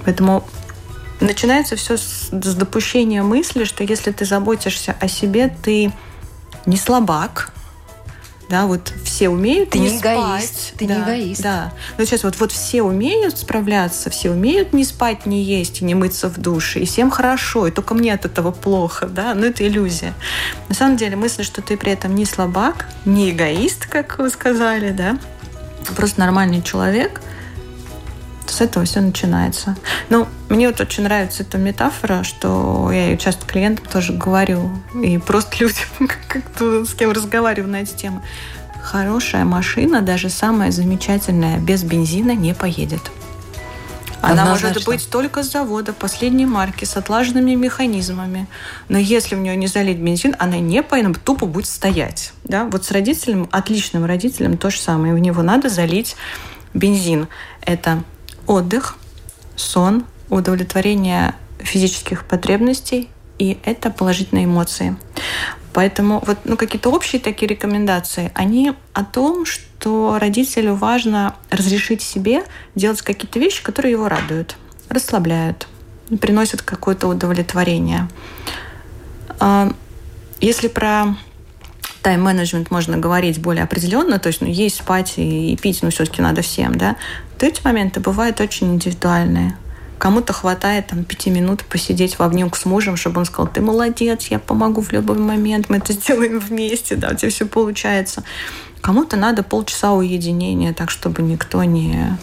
Поэтому 0.06 0.43
начинается 1.19 1.76
все 1.76 1.97
с, 1.97 2.30
с 2.32 2.56
допущения 2.56 3.24
мысли, 3.24 3.63
что 3.63 3.84
если 3.84 4.12
ты 4.12 4.26
заботишься 4.26 4.95
о 5.00 5.08
себе, 5.08 5.54
ты 5.63 5.91
не 6.65 6.78
слабак, 6.78 7.52
да, 8.51 8.67
вот 8.67 8.93
все 9.05 9.29
умеют 9.29 9.69
ты 9.69 9.79
не, 9.79 9.97
спать. 9.97 10.17
эгоист, 10.17 10.73
ты 10.77 10.85
да, 10.85 10.95
не 10.95 11.01
эгоист. 11.03 11.41
Да. 11.41 11.73
Но 11.97 12.03
сейчас 12.03 12.23
вот, 12.25 12.37
вот 12.37 12.51
все 12.51 12.83
умеют 12.83 13.37
справляться, 13.37 14.09
все 14.09 14.29
умеют 14.29 14.73
не 14.73 14.83
спать, 14.83 15.25
не 15.25 15.41
есть 15.41 15.81
и 15.81 15.85
не 15.85 15.95
мыться 15.95 16.27
в 16.27 16.37
душе, 16.37 16.81
и 16.81 16.85
всем 16.85 17.09
хорошо, 17.09 17.67
и 17.67 17.71
только 17.71 17.93
мне 17.93 18.13
от 18.13 18.25
этого 18.25 18.51
плохо, 18.51 19.07
да, 19.07 19.33
но 19.33 19.45
это 19.45 19.65
иллюзия. 19.65 20.13
На 20.67 20.75
самом 20.75 20.97
деле 20.97 21.15
мысль, 21.15 21.43
что 21.43 21.61
ты 21.61 21.77
при 21.77 21.93
этом 21.93 22.13
не 22.13 22.25
слабак, 22.25 22.87
не 23.05 23.31
эгоист, 23.31 23.87
как 23.87 24.19
вы 24.19 24.29
сказали, 24.29 24.91
да, 24.91 25.17
просто 25.95 26.19
нормальный 26.19 26.61
человек– 26.61 27.21
с 28.47 28.62
этого 28.62 28.86
все 28.86 29.01
начинается. 29.01 29.75
Ну, 30.10 30.27
мне 30.49 30.67
вот 30.67 30.80
очень 30.82 31.04
нравится 31.04 31.43
эта 31.43 31.58
метафора, 31.58 32.23
что 32.23 32.89
я 32.91 33.08
ее 33.08 33.17
часто 33.17 33.45
клиентам 33.45 33.86
тоже 33.86 34.13
говорю, 34.13 34.71
и 35.01 35.17
просто 35.17 35.58
людям, 35.60 36.10
как-то 36.27 36.86
с 36.86 36.93
кем 36.93 37.12
разговариваю 37.12 37.71
на 37.71 37.77
эти 37.77 37.93
темы. 37.93 38.21
Хорошая 38.82 39.45
машина, 39.45 40.01
даже 40.01 40.30
самая 40.30 40.71
замечательная, 40.71 41.60
без 41.60 41.84
бензина 41.84 42.36
не 42.36 42.54
поедет. 42.54 43.12
Она 44.21 44.45
может 44.45 44.86
быть 44.86 45.10
только 45.10 45.43
с 45.43 45.51
завода, 45.51 45.93
последней 45.93 46.45
марки, 46.45 46.86
с 46.86 46.95
отлаженными 46.95 47.56
механизмами. 47.56 48.47
Но 48.88 48.97
если 48.97 49.36
в 49.36 49.39
нее 49.39 49.56
не 49.56 49.67
залить 49.67 49.97
бензин, 49.97 50.36
она 50.38 50.60
не 50.60 50.84
поедет, 50.84 51.23
тупо 51.23 51.47
будет 51.47 51.65
стоять. 51.65 52.34
Да? 52.43 52.65
Вот 52.65 52.86
с 52.86 52.91
родителем, 52.91 53.49
отличным 53.51 54.06
родителем 54.06 54.58
то 54.58 54.69
же 54.69 54.80
самое. 54.80 55.13
В 55.13 55.19
него 55.19 55.41
надо 55.41 55.69
залить 55.69 56.15
бензин. 56.73 57.27
Это 57.62 58.04
отдых, 58.51 58.97
сон, 59.55 60.05
удовлетворение 60.29 61.35
физических 61.59 62.25
потребностей, 62.25 63.09
и 63.39 63.57
это 63.63 63.89
положительные 63.89 64.45
эмоции. 64.45 64.95
Поэтому 65.73 66.21
вот 66.25 66.39
ну, 66.43 66.57
какие-то 66.57 66.89
общие 66.89 67.21
такие 67.21 67.47
рекомендации, 67.47 68.31
они 68.35 68.73
о 68.93 69.05
том, 69.05 69.45
что 69.45 70.17
родителю 70.19 70.75
важно 70.75 71.35
разрешить 71.49 72.01
себе 72.01 72.43
делать 72.75 73.01
какие-то 73.01 73.39
вещи, 73.39 73.63
которые 73.63 73.93
его 73.93 74.09
радуют, 74.09 74.57
расслабляют, 74.89 75.67
приносят 76.19 76.61
какое-то 76.61 77.07
удовлетворение. 77.07 78.09
А, 79.39 79.71
если 80.41 80.67
про 80.67 81.15
тайм-менеджмент 82.01 82.71
можно 82.71 82.97
говорить 82.97 83.39
более 83.39 83.63
определенно, 83.63 84.19
то 84.19 84.27
есть 84.27 84.41
ну, 84.41 84.47
есть, 84.47 84.77
спать 84.77 85.13
и, 85.17 85.53
и 85.53 85.57
пить, 85.57 85.81
но 85.83 85.89
все-таки 85.89 86.21
надо 86.21 86.41
всем, 86.41 86.75
да, 86.75 86.95
то 87.37 87.45
эти 87.45 87.61
моменты 87.63 87.99
бывают 87.99 88.39
очень 88.41 88.75
индивидуальные. 88.75 89.55
Кому-то 90.01 90.33
хватает 90.33 90.87
там 90.87 91.03
пяти 91.03 91.29
минут 91.29 91.63
посидеть 91.63 92.17
в 92.17 92.23
обнимку 92.23 92.57
с 92.57 92.65
мужем, 92.65 92.97
чтобы 92.97 93.19
он 93.19 93.25
сказал, 93.25 93.45
ты 93.45 93.61
молодец, 93.61 94.29
я 94.29 94.39
помогу 94.39 94.81
в 94.81 94.91
любой 94.91 95.19
момент, 95.19 95.69
мы 95.69 95.77
это 95.77 95.93
сделаем 95.93 96.39
вместе, 96.39 96.95
да, 96.95 97.09
у 97.11 97.13
тебя 97.13 97.29
все 97.29 97.45
получается. 97.45 98.23
Кому-то 98.81 99.15
надо 99.15 99.43
полчаса 99.43 99.91
уединения, 99.91 100.73
так 100.73 100.89
чтобы 100.89 101.21
никто 101.21 101.63
не 101.63 102.17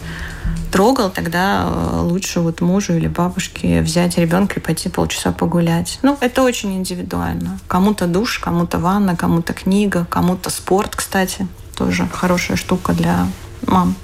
трогал, 0.73 1.09
тогда 1.09 1.63
э, 1.63 2.01
лучше 2.01 2.41
вот 2.41 2.59
мужу 2.59 2.95
или 2.95 3.07
бабушке 3.07 3.79
взять 3.79 4.17
ребенка 4.17 4.59
и 4.59 4.61
пойти 4.61 4.89
полчаса 4.89 5.31
погулять. 5.31 5.99
Ну, 6.01 6.17
это 6.19 6.43
очень 6.43 6.75
индивидуально. 6.75 7.59
Кому-то 7.69 8.07
душ, 8.07 8.39
кому-то 8.39 8.77
ванна, 8.79 9.15
кому-то 9.15 9.53
книга, 9.53 10.05
кому-то 10.09 10.49
спорт, 10.49 10.97
кстати, 10.97 11.47
тоже 11.77 12.09
хорошая 12.11 12.57
штука 12.57 12.91
для 12.91 13.25
мам 13.65 13.95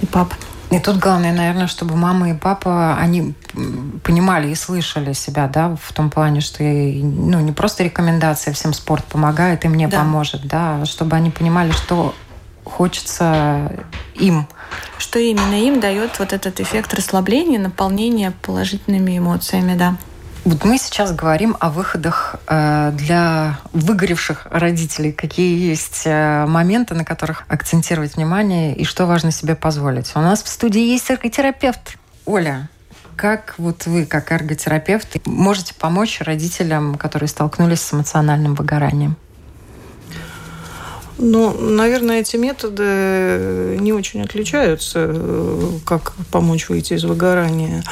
и 0.00 0.06
пап. 0.06 0.32
И 0.72 0.78
тут 0.78 0.96
главное, 0.96 1.32
наверное, 1.32 1.66
чтобы 1.66 1.96
мама 1.96 2.30
и 2.30 2.34
папа, 2.34 2.96
они 2.96 3.34
понимали 4.02 4.48
и 4.48 4.54
слышали 4.54 5.12
себя, 5.12 5.46
да, 5.46 5.76
в 5.80 5.92
том 5.92 6.10
плане, 6.10 6.40
что 6.40 6.62
ну, 6.62 7.40
не 7.40 7.52
просто 7.52 7.84
рекомендация 7.84 8.54
всем 8.54 8.72
спорт 8.72 9.04
помогает 9.04 9.64
и 9.64 9.68
мне 9.68 9.86
да. 9.86 9.98
поможет, 9.98 10.46
да, 10.46 10.80
а 10.80 10.86
чтобы 10.86 11.16
они 11.16 11.30
понимали, 11.30 11.72
что 11.72 12.14
хочется 12.64 13.70
им. 14.14 14.46
Что 14.98 15.18
именно 15.18 15.54
им 15.54 15.80
дает 15.80 16.18
вот 16.18 16.32
этот 16.32 16.60
эффект 16.60 16.94
расслабления, 16.94 17.58
наполнения 17.58 18.32
положительными 18.42 19.18
эмоциями, 19.18 19.76
да. 19.76 19.96
Вот 20.44 20.64
мы 20.64 20.76
сейчас 20.76 21.14
говорим 21.14 21.56
о 21.60 21.70
выходах 21.70 22.34
э, 22.48 22.90
для 22.94 23.60
выгоревших 23.72 24.48
родителей. 24.50 25.12
Какие 25.12 25.68
есть 25.68 26.02
э, 26.04 26.46
моменты, 26.46 26.94
на 26.94 27.04
которых 27.04 27.44
акцентировать 27.46 28.16
внимание 28.16 28.74
и 28.74 28.84
что 28.84 29.06
важно 29.06 29.30
себе 29.30 29.54
позволить. 29.54 30.10
У 30.16 30.18
нас 30.18 30.42
в 30.42 30.48
студии 30.48 30.82
есть 30.82 31.08
эрготерапевт. 31.12 31.96
Оля, 32.26 32.68
как 33.14 33.54
вот 33.56 33.86
вы, 33.86 34.04
как 34.04 34.32
эрготерапевт, 34.32 35.24
можете 35.26 35.74
помочь 35.74 36.20
родителям, 36.20 36.96
которые 36.96 37.28
столкнулись 37.28 37.80
с 37.80 37.94
эмоциональным 37.94 38.56
выгоранием? 38.56 39.16
Ну, 41.18 41.56
наверное, 41.56 42.18
эти 42.18 42.36
методы 42.36 43.78
не 43.78 43.92
очень 43.92 44.22
отличаются, 44.22 45.06
э, 45.08 45.78
как 45.86 46.14
помочь 46.32 46.68
выйти 46.68 46.94
из 46.94 47.04
выгорания. 47.04 47.84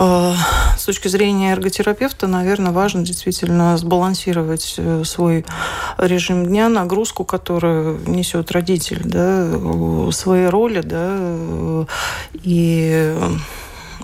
А, 0.00 0.36
с 0.76 0.84
точки 0.84 1.08
зрения 1.08 1.50
эрготерапевта, 1.50 2.28
наверное, 2.28 2.70
важно 2.70 3.02
действительно 3.02 3.76
сбалансировать 3.76 4.76
э, 4.78 5.02
свой 5.04 5.44
режим 5.98 6.46
дня, 6.46 6.68
нагрузку, 6.68 7.24
которую 7.24 7.98
несет 8.08 8.52
родитель, 8.52 9.00
да, 9.02 10.12
свои 10.12 10.46
роли, 10.46 10.82
да, 10.82 11.84
и 12.34 13.12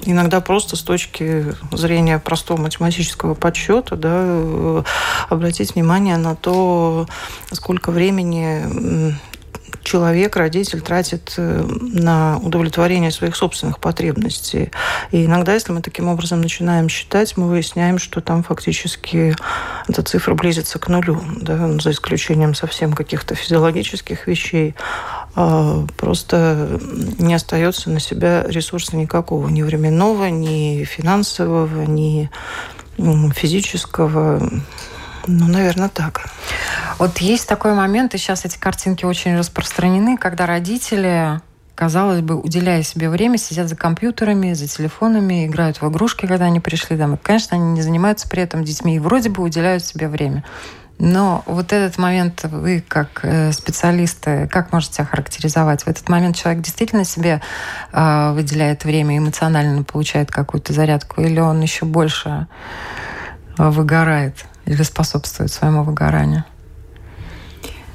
иногда 0.04 0.40
просто 0.40 0.74
с 0.74 0.82
точки 0.82 1.54
зрения 1.70 2.18
простого 2.18 2.60
математического 2.60 3.34
подсчета, 3.34 3.94
да, 3.94 4.82
обратить 5.28 5.76
внимание 5.76 6.16
на 6.16 6.34
то, 6.34 7.06
сколько 7.52 7.92
времени 7.92 9.16
человек, 9.84 10.36
родитель 10.36 10.80
тратит 10.80 11.34
э, 11.36 11.62
на 11.62 12.38
удовлетворение 12.38 13.10
своих 13.10 13.36
собственных 13.36 13.78
потребностей. 13.78 14.70
И 15.12 15.26
иногда, 15.26 15.54
если 15.54 15.72
мы 15.72 15.82
таким 15.82 16.08
образом 16.08 16.40
начинаем 16.40 16.88
считать, 16.88 17.36
мы 17.36 17.48
выясняем, 17.48 17.98
что 17.98 18.20
там 18.20 18.42
фактически 18.42 19.36
эта 19.88 20.02
цифра 20.02 20.34
близится 20.34 20.78
к 20.78 20.88
нулю, 20.88 21.22
да, 21.40 21.78
за 21.78 21.90
исключением 21.92 22.54
совсем 22.54 22.94
каких-то 22.94 23.34
физиологических 23.34 24.26
вещей. 24.26 24.74
А 25.36 25.84
просто 25.96 26.80
не 27.18 27.34
остается 27.34 27.90
на 27.90 28.00
себя 28.00 28.44
ресурса 28.48 28.96
никакого, 28.96 29.48
ни 29.48 29.62
временного, 29.62 30.26
ни 30.26 30.84
финансового, 30.84 31.82
ни 31.82 32.30
физического. 33.34 34.50
Ну, 35.26 35.48
наверное, 35.48 35.88
так. 35.88 36.26
Вот 36.98 37.18
есть 37.18 37.48
такой 37.48 37.74
момент, 37.74 38.14
и 38.14 38.18
сейчас 38.18 38.44
эти 38.44 38.58
картинки 38.58 39.04
очень 39.04 39.36
распространены, 39.36 40.16
когда 40.16 40.46
родители 40.46 41.40
казалось 41.74 42.20
бы, 42.20 42.36
уделяя 42.36 42.82
себе 42.82 43.10
время, 43.10 43.36
сидят 43.36 43.68
за 43.68 43.76
компьютерами, 43.76 44.52
за 44.52 44.68
телефонами, 44.68 45.46
играют 45.46 45.80
в 45.80 45.88
игрушки, 45.90 46.26
когда 46.26 46.44
они 46.44 46.60
пришли 46.60 46.96
домой. 46.96 47.18
Конечно, 47.20 47.56
они 47.56 47.72
не 47.72 47.82
занимаются 47.82 48.28
при 48.28 48.42
этом 48.42 48.62
детьми 48.62 48.96
и 48.96 48.98
вроде 49.00 49.28
бы 49.28 49.42
уделяют 49.42 49.84
себе 49.84 50.08
время. 50.08 50.44
Но 51.00 51.42
вот 51.46 51.72
этот 51.72 51.98
момент 51.98 52.44
вы, 52.44 52.82
как 52.86 53.24
э, 53.24 53.50
специалисты, 53.50 54.48
как 54.50 54.72
можете 54.72 55.02
охарактеризовать? 55.02 55.82
В 55.82 55.88
этот 55.88 56.08
момент 56.08 56.36
человек 56.36 56.62
действительно 56.62 57.04
себе 57.04 57.42
э, 57.92 58.32
выделяет 58.32 58.84
время, 58.84 59.18
эмоционально 59.18 59.82
получает 59.82 60.30
какую-то 60.30 60.72
зарядку, 60.72 61.20
или 61.20 61.40
он 61.40 61.60
еще 61.60 61.84
больше 61.84 62.46
э, 63.58 63.68
выгорает 63.68 64.44
или 64.66 64.84
способствует 64.84 65.50
своему 65.50 65.82
выгоранию? 65.82 66.44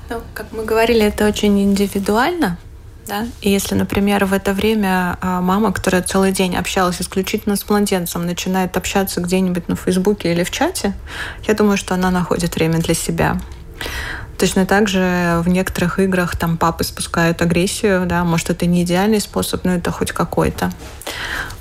Ну, 0.09 0.21
как 0.33 0.51
мы 0.51 0.65
говорили, 0.65 1.01
это 1.05 1.27
очень 1.27 1.61
индивидуально. 1.61 2.57
Да? 3.05 3.27
И 3.41 3.49
если, 3.49 3.75
например, 3.75 4.25
в 4.25 4.33
это 4.33 4.53
время 4.53 5.17
а, 5.21 5.41
мама, 5.41 5.71
которая 5.71 6.01
целый 6.01 6.31
день 6.31 6.55
общалась 6.55 7.01
исключительно 7.01 7.55
с 7.55 7.67
младенцем, 7.67 8.25
начинает 8.25 8.77
общаться 8.77 9.21
где-нибудь 9.21 9.67
на 9.67 9.75
Фейсбуке 9.75 10.31
или 10.31 10.43
в 10.43 10.51
чате, 10.51 10.93
я 11.47 11.53
думаю, 11.53 11.77
что 11.77 11.95
она 11.95 12.11
находит 12.11 12.55
время 12.55 12.79
для 12.79 12.93
себя. 12.93 13.37
Точно 14.37 14.65
так 14.65 14.87
же 14.87 15.41
в 15.43 15.49
некоторых 15.49 15.99
играх 15.99 16.37
там 16.37 16.57
папы 16.57 16.83
спускают 16.85 17.41
агрессию, 17.41 18.05
да, 18.05 18.23
может, 18.23 18.49
это 18.49 18.65
не 18.65 18.83
идеальный 18.83 19.19
способ, 19.19 19.65
но 19.65 19.73
это 19.73 19.91
хоть 19.91 20.11
какой-то. 20.11 20.71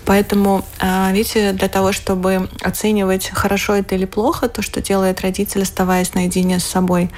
Поэтому, 0.05 0.65
а, 0.79 1.11
видите, 1.13 1.53
для 1.53 1.69
того, 1.69 1.93
чтобы 1.93 2.49
оценивать, 2.63 3.31
хорошо 3.31 3.75
это 3.75 3.95
или 3.95 4.05
плохо, 4.05 4.49
то, 4.49 4.63
что 4.63 4.81
делает 4.81 5.23
родитель, 5.23 5.63
оставаясь 5.63 6.15
наедине 6.15 6.61
с 6.61 6.65
собой, 6.65 7.11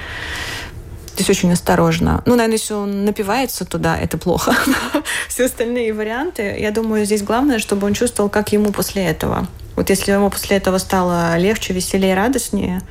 здесь 1.13 1.29
очень 1.29 1.51
осторожно. 1.51 2.21
Ну, 2.25 2.35
наверное, 2.35 2.57
если 2.57 2.73
он 2.73 3.05
напивается 3.05 3.65
туда, 3.65 3.97
это 3.97 4.17
плохо. 4.17 4.55
Все 5.27 5.45
остальные 5.45 5.93
варианты, 5.93 6.57
я 6.59 6.71
думаю, 6.71 7.05
здесь 7.05 7.23
главное, 7.23 7.59
чтобы 7.59 7.87
он 7.87 7.93
чувствовал, 7.93 8.29
как 8.29 8.51
ему 8.51 8.71
после 8.71 9.05
этого. 9.05 9.47
Вот 9.75 9.89
если 9.89 10.11
ему 10.11 10.29
после 10.29 10.57
этого 10.57 10.77
стало 10.77 11.37
легче, 11.37 11.73
веселее, 11.73 12.15
радостнее, 12.15 12.81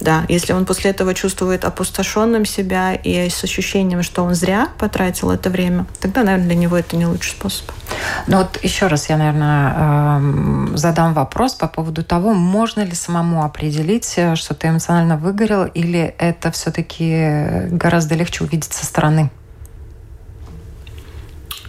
да, 0.00 0.24
если 0.28 0.52
он 0.52 0.66
после 0.66 0.90
этого 0.90 1.14
чувствует 1.14 1.64
опустошенным 1.64 2.44
себя 2.44 2.94
и 2.94 3.28
с 3.28 3.42
ощущением, 3.44 4.02
что 4.02 4.22
он 4.22 4.34
зря 4.34 4.68
потратил 4.78 5.30
это 5.30 5.50
время, 5.50 5.86
тогда, 6.00 6.22
наверное, 6.22 6.46
для 6.46 6.56
него 6.56 6.76
это 6.76 6.96
не 6.96 7.06
лучший 7.06 7.30
способ. 7.32 7.70
Ну 8.26 8.38
вот 8.38 8.58
еще 8.62 8.86
раз 8.86 9.10
я, 9.10 9.18
наверное, 9.18 10.16
эм, 10.16 10.76
задам 10.78 11.12
вопрос 11.12 11.54
по 11.54 11.68
поводу 11.68 12.02
того, 12.02 12.32
можно 12.32 12.80
ли 12.80 12.94
самому 12.94 13.44
определить, 13.44 14.14
э, 14.16 14.34
что 14.34 14.54
ты 14.54 14.68
эмоционально 14.68 15.18
выгорел, 15.18 15.66
или 15.66 16.14
это 16.18 16.50
все-таки 16.50 17.68
гораздо 17.70 18.14
легче 18.14 18.44
увидеть 18.44 18.72
со 18.72 18.86
стороны? 18.86 19.30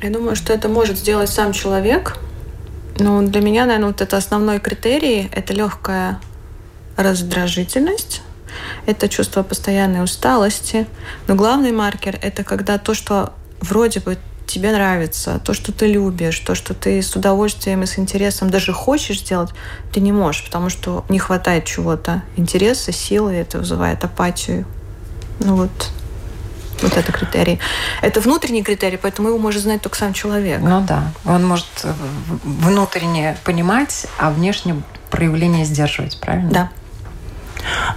Я 0.02 0.10
думаю, 0.12 0.36
что 0.36 0.54
это 0.54 0.70
может 0.70 0.98
сделать 0.98 1.30
сам 1.30 1.52
человек. 1.52 2.18
Но 3.00 3.22
для 3.22 3.41
меня, 3.41 3.65
наверное, 3.65 3.88
вот 3.88 4.02
это 4.02 4.15
основной 4.15 4.60
критерий– 4.60 5.30
это 5.34 5.54
легкая 5.54 6.22
раздражительность, 6.96 8.22
это 8.86 9.10
чувство 9.10 9.44
постоянной 9.44 10.04
усталости. 10.04 10.88
Но 11.28 11.36
главный 11.36 11.74
маркер– 11.74 12.18
это 12.22 12.46
когда 12.46 12.78
то, 12.78 12.94
что 12.94 13.34
вроде 13.60 14.00
бы 14.00 14.18
тебе 14.48 14.72
нравится, 14.72 15.40
то, 15.44 15.54
что 15.54 15.72
ты 15.72 15.88
любишь, 15.88 16.40
то, 16.40 16.56
что 16.56 16.74
ты 16.74 17.02
с 17.02 17.16
удовольствием 17.16 17.84
и 17.84 17.86
с 17.86 18.00
интересом 18.00 18.50
даже 18.50 18.74
хочешь 18.74 19.20
сделать, 19.20 19.50
ты 19.92 20.00
не 20.00 20.12
можешь, 20.12 20.44
потому 20.46 20.70
что 20.70 21.06
не 21.10 21.20
хватает 21.20 21.66
чего-то. 21.66 22.24
Интереса, 22.38 22.92
силы, 22.92 23.34
это 23.34 23.60
вызывает 23.60 24.04
апатию. 24.04 24.66
Ну 25.40 25.56
вот, 25.56 25.92
Вот 26.82 26.98
это 26.98 27.12
критерий. 27.12 27.60
Это 28.02 28.20
внутренний 28.20 28.64
критерий, 28.64 28.98
поэтому 28.98 29.30
его 29.30 29.38
может 29.38 29.62
знать 29.62 29.82
только 29.82 29.98
сам 29.98 30.14
человек. 30.14 30.60
Ну 30.62 30.82
да. 30.82 31.12
Он 31.26 31.46
может 31.46 31.68
внутренне 32.44 33.38
понимать, 33.44 34.08
а 34.18 34.30
внешне 34.30 34.82
проявление 35.10 35.66
сдерживать, 35.66 36.20
правильно? 36.20 36.52
Да. 36.52 36.70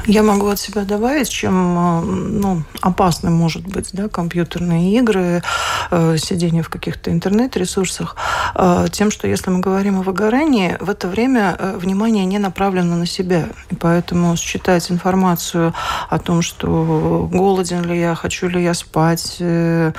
Я 0.06 0.22
могу 0.22 0.48
от 0.48 0.58
себя 0.58 0.82
добавить, 0.84 1.28
чем 1.28 1.54
э, 1.54 2.00
ну, 2.02 2.62
опасны 2.80 3.30
может 3.30 3.66
быть 3.66 3.90
да, 3.92 4.08
компьютерные 4.08 4.96
игры, 4.96 5.42
э, 5.90 6.16
сидение 6.16 6.62
в 6.62 6.70
каких-то 6.70 7.10
интернет-ресурсах, 7.10 8.16
э, 8.54 8.86
тем, 8.90 9.10
что 9.10 9.28
если 9.28 9.50
мы 9.50 9.60
говорим 9.60 9.98
о 9.98 10.02
выгорании, 10.02 10.76
в 10.80 10.88
это 10.88 11.08
время 11.08 11.56
внимание 11.76 12.24
не 12.24 12.38
направлено 12.38 12.96
на 12.96 13.06
себя. 13.06 13.48
И 13.70 13.74
поэтому 13.74 14.36
считать 14.36 14.90
информацию 14.90 15.74
о 16.08 16.18
том, 16.18 16.42
что 16.42 17.28
голоден 17.30 17.84
ли 17.84 18.00
я, 18.00 18.14
хочу 18.14 18.48
ли 18.48 18.62
я 18.62 18.74
спать, 18.74 19.36
что 19.36 19.92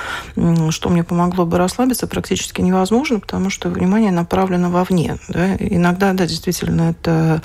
мне 0.89 1.03
помогло 1.03 1.45
бы 1.45 1.57
расслабиться, 1.57 2.07
практически 2.07 2.61
невозможно, 2.61 3.19
потому 3.19 3.49
что 3.49 3.69
внимание 3.69 4.11
направлено 4.11 4.69
вовне. 4.69 5.17
Да? 5.27 5.55
Иногда, 5.57 6.13
да, 6.13 6.25
действительно, 6.25 6.91
это 6.91 7.41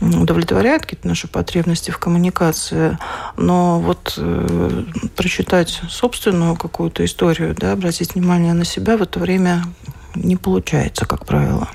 удовлетворяет 0.00 0.82
какие-то 0.82 1.08
наши 1.08 1.28
потребности, 1.28 1.55
потребности 1.56 1.90
в 1.90 1.98
коммуникации, 1.98 2.98
но 3.38 3.80
вот 3.80 4.14
э, 4.18 4.84
прочитать 5.16 5.80
собственную 5.88 6.54
какую-то 6.54 7.02
историю, 7.02 7.54
да, 7.58 7.72
обратить 7.72 8.14
внимание 8.14 8.52
на 8.52 8.66
себя 8.66 8.98
в 8.98 9.02
это 9.02 9.18
время 9.18 9.62
не 10.14 10.36
получается, 10.36 11.06
как 11.06 11.24
правило. 11.24 11.66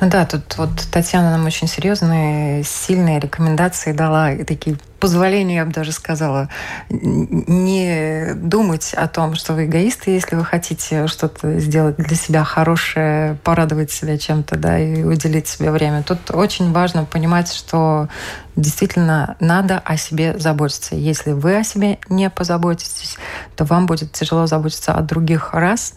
Ну 0.00 0.08
да, 0.08 0.24
тут 0.24 0.56
вот 0.56 0.70
Татьяна 0.90 1.32
нам 1.32 1.44
очень 1.44 1.68
серьезные, 1.68 2.64
сильные 2.64 3.20
рекомендации 3.20 3.92
дала, 3.92 4.34
такие 4.46 4.78
позволения, 5.00 5.56
я 5.56 5.64
бы 5.64 5.72
даже 5.72 5.92
сказала, 5.92 6.48
не 6.90 8.34
думать 8.34 8.94
о 8.94 9.08
том, 9.08 9.34
что 9.34 9.54
вы 9.54 9.64
эгоисты, 9.64 10.12
если 10.12 10.36
вы 10.36 10.44
хотите 10.44 11.06
что-то 11.06 11.58
сделать 11.58 11.96
для 11.96 12.16
себя 12.16 12.44
хорошее, 12.44 13.38
порадовать 13.42 13.90
себя 13.90 14.18
чем-то, 14.18 14.56
да, 14.56 14.78
и 14.78 15.02
уделить 15.02 15.48
себе 15.48 15.70
время. 15.70 16.02
Тут 16.02 16.30
очень 16.30 16.72
важно 16.72 17.04
понимать, 17.04 17.52
что 17.52 18.08
действительно 18.54 19.36
надо 19.40 19.78
о 19.78 19.96
себе 19.96 20.38
заботиться. 20.38 20.94
Если 20.94 21.32
вы 21.32 21.58
о 21.58 21.64
себе 21.64 21.98
не 22.08 22.28
позаботитесь, 22.30 23.16
то 23.56 23.64
вам 23.64 23.86
будет 23.86 24.12
тяжело 24.12 24.46
заботиться 24.46 24.92
о 24.92 25.00
других 25.00 25.54
раз, 25.54 25.94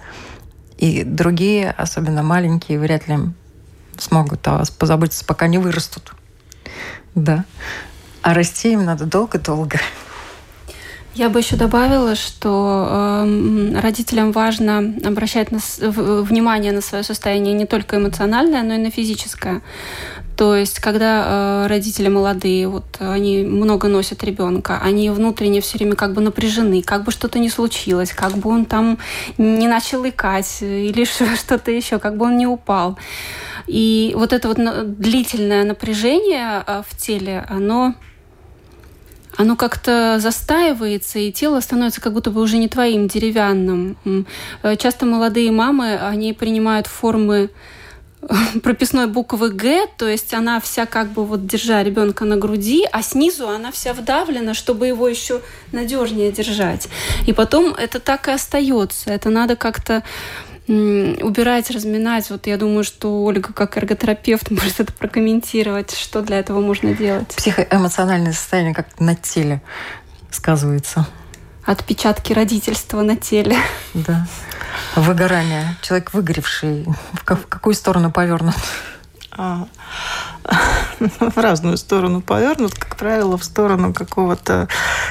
и 0.78 1.04
другие, 1.04 1.72
особенно 1.72 2.24
маленькие, 2.24 2.80
вряд 2.80 3.08
ли 3.08 3.18
смогут 3.98 4.48
о 4.48 4.58
вас 4.58 4.72
позаботиться, 4.72 5.26
пока 5.26 5.48
не 5.48 5.58
вырастут. 5.58 6.14
Да. 7.16 7.46
А 8.24 8.34
расти 8.34 8.72
им 8.72 8.86
надо 8.86 9.06
долго-долго. 9.06 9.80
Я 11.14 11.30
бы 11.30 11.40
еще 11.40 11.56
добавила, 11.58 12.16
что 12.16 12.88
э, 12.90 13.80
родителям 13.80 14.32
важно 14.32 14.96
обращать 15.06 15.52
на, 15.52 15.60
в, 15.60 16.24
внимание 16.24 16.72
на 16.72 16.82
свое 16.82 17.04
состояние 17.04 17.54
не 17.54 17.68
только 17.68 17.98
эмоциональное, 17.98 18.64
но 18.64 18.74
и 18.74 18.78
на 18.78 18.90
физическое. 18.90 19.62
То 20.36 20.56
есть, 20.56 20.80
когда 20.80 21.66
э, 21.66 21.68
родители 21.68 22.08
молодые, 22.08 22.68
вот 22.68 22.86
они 23.00 23.44
много 23.44 23.90
носят 23.90 24.24
ребенка, 24.24 24.80
они 24.82 25.12
внутренне 25.12 25.62
все 25.62 25.78
время 25.78 25.96
как 25.96 26.14
бы 26.14 26.22
напряжены, 26.22 26.82
как 26.82 27.04
бы 27.04 27.12
что-то 27.12 27.38
не 27.38 27.50
случилось, 27.50 28.12
как 28.12 28.38
бы 28.38 28.50
он 28.50 28.66
там 28.66 28.98
не 29.38 29.68
начал 29.68 30.08
икать 30.08 30.60
или 30.62 31.06
что-то 31.36 31.70
еще, 31.70 32.00
как 32.00 32.18
бы 32.18 32.26
он 32.26 32.38
не 32.38 32.48
упал. 32.48 32.98
И 33.68 34.14
вот 34.16 34.34
это 34.34 34.48
вот 34.48 34.58
длительное 34.98 35.64
напряжение 35.64 36.64
э, 36.66 36.82
в 36.90 36.98
теле, 36.98 37.46
оно 37.48 37.94
оно 39.38 39.56
как-то 39.56 40.18
застаивается, 40.20 41.20
и 41.20 41.32
тело 41.32 41.60
становится 41.60 42.02
как 42.02 42.14
будто 42.14 42.32
бы 42.32 42.42
уже 42.42 42.58
не 42.58 42.68
твоим, 42.68 43.08
деревянным. 43.08 43.98
Э, 44.62 44.76
часто 44.76 45.06
молодые 45.06 45.52
мамы, 45.52 45.98
они 45.98 46.34
принимают 46.34 46.88
формы 46.88 47.50
э, 48.22 48.28
прописной 48.64 49.08
буквы 49.08 49.50
Г, 49.50 49.88
то 49.98 50.08
есть 50.08 50.34
она 50.34 50.60
вся 50.60 50.86
как 50.86 51.10
бы 51.10 51.26
вот 51.26 51.48
держа 51.48 51.84
ребенка 51.84 52.26
на 52.26 52.38
груди, 52.38 52.86
а 52.92 53.02
снизу 53.02 53.48
она 53.48 53.72
вся 53.72 53.94
вдавлена, 53.94 54.54
чтобы 54.54 54.88
его 54.88 55.08
еще 55.08 55.42
надежнее 55.72 56.32
держать. 56.32 56.88
И 57.26 57.34
потом 57.34 57.74
это 57.74 58.00
так 58.00 58.28
и 58.28 58.32
остается. 58.32 59.12
Это 59.12 59.30
надо 59.30 59.56
как-то 59.56 60.04
убирать, 60.68 61.70
разминать. 61.72 62.30
Вот 62.30 62.48
я 62.48 62.58
думаю, 62.58 62.84
что 62.84 63.24
Ольга, 63.24 63.54
как 63.54 63.78
эрготерапевт, 63.78 64.52
может 64.52 64.80
это 64.80 64.94
прокомментировать, 64.94 65.96
что 65.96 66.22
для 66.22 66.40
этого 66.40 66.62
можно 66.62 66.94
делать. 66.94 67.28
Психоэмоциональное 67.36 68.34
состояние 68.34 68.74
как 68.74 69.00
на 69.00 69.16
теле 69.16 69.62
сказывается. 70.32 71.08
Отпечатки 71.66 72.34
родительства 72.34 73.02
на 73.02 73.16
теле. 73.16 73.58
Да. 73.94 74.28
Выгорание. 74.96 75.76
Человек 75.82 76.14
выгоревший. 76.14 76.86
В 77.14 77.24
какую 77.24 77.76
сторону 77.76 78.12
повернут? 78.12 78.56
В 81.00 81.38
разную 81.38 81.78
сторону 81.78 82.22
повернут, 82.22 82.74
как 82.74 82.98
правило, 82.98 83.38
в 83.38 83.44
сторону 83.44 83.94
какого-то 83.94 84.68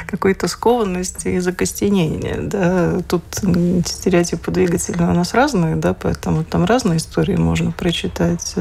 какой-то 0.07 0.49
скованности 0.49 1.29
и 1.29 1.39
закостенения. 1.39 2.39
Да. 2.41 3.01
Тут 3.09 3.23
стереотипы 3.87 4.51
двигателя 4.51 5.09
у 5.09 5.13
нас 5.13 5.35
разные, 5.35 5.77
да, 5.77 5.95
поэтому 5.95 6.45
там 6.45 6.65
разные 6.65 6.99
истории 6.99 7.37
можно 7.37 7.73
прочитать. 7.73 8.55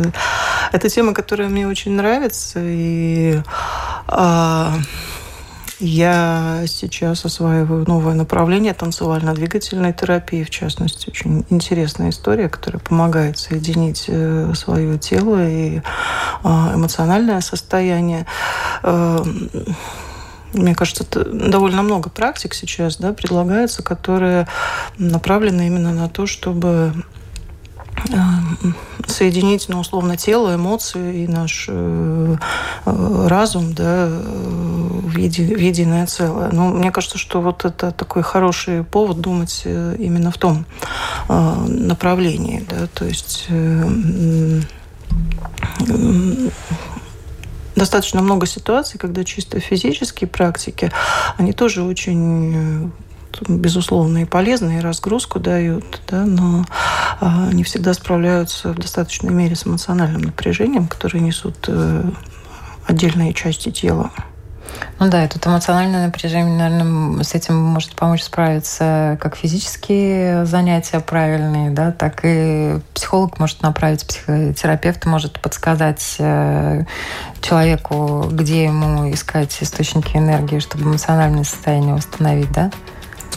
Это 0.72 0.90
тема, 0.90 1.14
которая 1.14 1.50
мне 1.50 1.68
очень 1.68 1.92
нравится, 1.92 2.60
и 2.62 3.42
а, 4.08 4.74
я 5.82 6.64
сейчас 6.68 7.26
осваиваю 7.26 7.86
новое 7.88 8.14
направление 8.14 8.74
танцевально-двигательной 8.74 9.94
терапии, 9.94 10.44
в 10.44 10.52
частности. 10.52 11.10
Очень 11.10 11.44
интересная 11.50 12.12
история, 12.12 12.50
которая 12.50 12.80
помогает 12.80 13.40
соединить 13.40 14.06
э, 14.08 14.54
свое 14.56 15.00
тело 15.00 15.44
и 15.44 15.82
а, 16.44 16.74
эмоциональное 16.76 17.42
состояние 17.42 18.28
э, 18.84 19.24
мне 20.54 20.76
кажется, 20.76 21.06
довольно 21.26 21.82
много 21.82 22.10
практик 22.10 22.54
сейчас 22.54 22.98
да, 22.98 23.14
предлагается, 23.14 23.84
которые 23.84 24.48
направлены 24.98 25.66
именно 25.66 25.94
на 25.94 26.10
то, 26.10 26.28
чтобы 26.28 26.94
Эм, 28.10 28.76
соединить, 29.06 29.68
ну, 29.70 29.80
условно, 29.80 30.18
тело, 30.18 30.56
эмоции 30.56 31.24
и 31.24 31.28
наш 31.28 31.66
э, 31.70 32.36
э 32.86 33.28
разум 33.28 33.74
да, 33.74 34.08
э, 34.10 34.71
в, 35.12 35.18
еди, 35.18 35.44
в 35.44 35.60
единое 35.60 36.06
целое. 36.08 36.50
Но 36.52 36.70
мне 36.70 36.92
кажется, 36.92 37.18
что 37.18 37.42
вот 37.42 37.66
это 37.66 37.92
такой 37.92 38.24
хороший 38.24 38.84
повод 38.84 39.20
думать 39.20 39.62
э, 39.66 39.96
именно 40.00 40.32
в 40.32 40.38
том 40.38 40.66
э, 41.30 41.66
направлении. 41.68 42.66
Да, 42.70 42.88
то 42.94 43.06
есть 43.06 43.46
э, 43.50 44.62
достаточно 47.76 48.22
много 48.22 48.46
ситуаций, 48.46 49.00
когда 49.00 49.24
чисто 49.24 49.60
физические 49.60 50.28
практики, 50.28 50.92
они 51.38 51.54
тоже 51.54 51.84
очень 51.84 52.92
безусловно, 53.48 54.24
и 54.24 54.26
полезны, 54.26 54.78
и 54.78 54.82
разгрузку 54.82 55.40
дают, 55.40 56.02
да, 56.10 56.26
но 56.26 56.66
не 57.54 57.64
всегда 57.64 57.94
справляются 57.94 58.74
в 58.74 58.76
достаточной 58.76 59.30
мере 59.30 59.56
с 59.56 59.66
эмоциональным 59.66 60.22
напряжением, 60.22 60.86
которое 60.88 61.20
несут 61.20 61.70
отдельные 62.86 63.34
части 63.34 63.72
тела. 63.72 64.12
Ну 65.00 65.10
да, 65.10 65.24
это 65.24 65.40
эмоциональное 65.50 66.06
напряжение, 66.06 66.56
наверное, 66.56 67.24
с 67.24 67.34
этим 67.34 67.56
может 67.56 67.96
помочь 67.96 68.24
справиться 68.24 69.18
как 69.20 69.36
физические 69.36 70.46
занятия 70.46 71.00
правильные, 71.00 71.72
да, 71.72 71.92
так 71.92 72.22
и 72.24 72.80
психолог 72.94 73.40
может 73.40 73.62
направить, 73.64 74.06
психотерапевт 74.06 75.06
может 75.06 75.40
подсказать 75.42 76.18
э, 76.20 76.84
человеку, 77.42 78.28
где 78.32 78.66
ему 78.66 79.12
искать 79.12 79.58
источники 79.62 80.18
энергии, 80.18 80.60
чтобы 80.60 80.84
эмоциональное 80.84 81.44
состояние 81.44 81.96
восстановить, 81.96 82.52
да? 82.52 82.72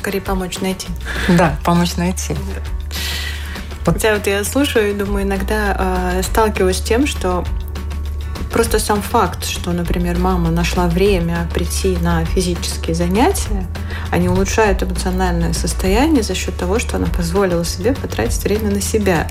скорее 0.05 0.21
помочь 0.21 0.61
найти. 0.61 0.89
Да, 1.29 1.57
помочь 1.65 1.97
найти. 1.97 2.37
Хотя 3.87 4.15
вот 4.15 4.27
я 4.27 4.45
слушаю 4.45 4.91
и 4.91 4.95
думаю, 4.95 5.25
иногда 5.25 6.13
э, 6.17 6.23
сталкиваюсь 6.23 6.77
с 6.77 6.83
тем, 6.83 7.07
что 7.07 7.43
просто 8.53 8.79
сам 8.79 9.03
факт, 9.03 9.45
что, 9.45 9.73
например, 9.73 10.19
мама 10.19 10.51
нашла 10.51 10.87
время 10.87 11.49
прийти 11.53 11.97
на 11.97 12.25
физические 12.25 12.95
занятия, 12.95 13.67
они 14.11 14.29
улучшают 14.29 14.83
эмоциональное 14.83 15.53
состояние 15.53 16.23
за 16.23 16.35
счет 16.35 16.57
того, 16.57 16.79
что 16.79 16.97
она 16.97 17.07
позволила 17.07 17.65
себе 17.65 17.95
потратить 17.95 18.43
время 18.45 18.71
на 18.71 18.81
себя. 18.81 19.29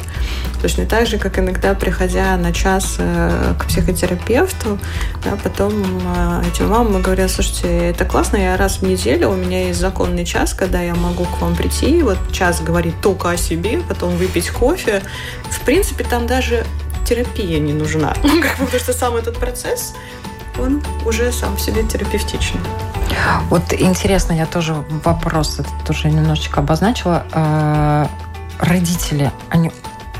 Точно 0.61 0.85
так 0.85 1.07
же, 1.07 1.17
как 1.17 1.39
иногда, 1.39 1.73
приходя 1.73 2.35
на 2.37 2.51
час 2.51 2.95
э, 2.97 3.53
к 3.57 3.65
психотерапевту, 3.65 4.77
да, 5.23 5.37
потом 5.41 5.73
э, 5.73 6.43
этим 6.47 6.69
мамам 6.69 7.01
говорят, 7.01 7.31
слушайте, 7.31 7.89
это 7.89 8.05
классно, 8.05 8.37
я 8.37 8.57
раз 8.57 8.77
в 8.77 8.83
неделю, 8.83 9.29
у 9.29 9.35
меня 9.35 9.67
есть 9.67 9.79
законный 9.79 10.25
час, 10.25 10.53
когда 10.53 10.81
я 10.81 10.95
могу 10.95 11.23
к 11.25 11.41
вам 11.41 11.55
прийти, 11.55 12.03
вот 12.03 12.17
час 12.31 12.61
говорить 12.61 12.99
только 13.01 13.29
о 13.29 13.37
себе, 13.37 13.81
потом 13.87 14.17
выпить 14.17 14.49
кофе. 14.49 15.01
В 15.49 15.61
принципе, 15.61 16.03
там 16.03 16.27
даже 16.27 16.65
терапия 17.05 17.59
не 17.59 17.73
нужна. 17.73 18.13
Ну, 18.23 18.41
потому 18.65 18.79
что 18.79 18.93
сам 18.93 19.15
этот 19.15 19.37
процесс, 19.37 19.93
он 20.59 20.81
уже 21.05 21.31
сам 21.31 21.55
в 21.55 21.61
себе 21.61 21.83
терапевтичный. 21.83 22.61
Вот 23.49 23.73
интересно, 23.73 24.33
я 24.33 24.45
тоже 24.45 24.73
вопрос 25.03 25.59
это 25.59 25.69
тоже 25.85 26.09
немножечко 26.09 26.61
обозначила. 26.61 27.25
А, 27.31 28.09
родители, 28.59 29.31
они 29.49 29.71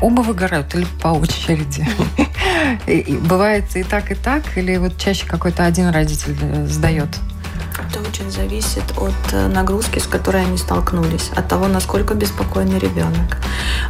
оба 0.02 0.22
выгорают 0.22 0.76
или 0.76 0.86
по 1.02 1.10
очереди? 1.10 1.88
Бывает 3.28 3.76
и 3.76 3.84
так, 3.84 4.12
и 4.12 4.16
так, 4.16 4.58
или 4.58 4.78
вот 4.78 4.98
чаще 4.98 5.26
какой-то 5.26 5.66
один 5.66 5.90
родитель 5.90 6.38
э, 6.42 6.66
сдает? 6.68 7.10
Это 7.80 8.02
очень 8.02 8.30
зависит 8.30 8.84
от 8.98 9.14
э, 9.34 9.48
нагрузки, 9.48 10.00
с 10.00 10.08
которой 10.08 10.44
они 10.44 10.58
столкнулись, 10.58 11.32
от 11.36 11.48
того, 11.48 11.68
насколько 11.68 12.14
беспокойный 12.14 12.80
ребенок, 12.80 13.38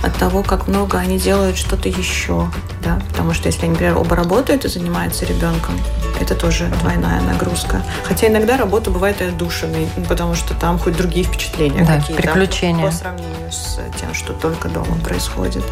от 0.01 0.15
того, 0.17 0.43
как 0.43 0.67
много 0.67 0.97
они 0.97 1.19
делают 1.19 1.57
что-то 1.57 1.89
еще. 1.89 2.49
Да? 2.83 2.99
Потому 3.09 3.33
что 3.33 3.47
если, 3.47 3.67
например, 3.67 3.97
оба 3.97 4.15
работают 4.15 4.65
и 4.65 4.69
занимаются 4.69 5.25
ребенком, 5.25 5.75
это 6.19 6.35
тоже 6.35 6.67
двойная 6.81 7.21
нагрузка. 7.21 7.81
Хотя 8.03 8.27
иногда 8.27 8.57
работа 8.57 8.91
бывает 8.91 9.21
и 9.21 9.25
отдушиной, 9.25 9.89
потому 10.07 10.35
что 10.35 10.53
там 10.53 10.79
хоть 10.79 10.95
другие 10.95 11.25
впечатления 11.25 11.85
да, 11.85 11.99
какие-то. 11.99 12.21
приключения. 12.21 12.85
По 12.85 12.91
сравнению 12.91 13.51
с 13.51 13.79
тем, 13.99 14.13
что 14.13 14.33
только 14.33 14.69
дома 14.69 14.95
происходит. 15.03 15.63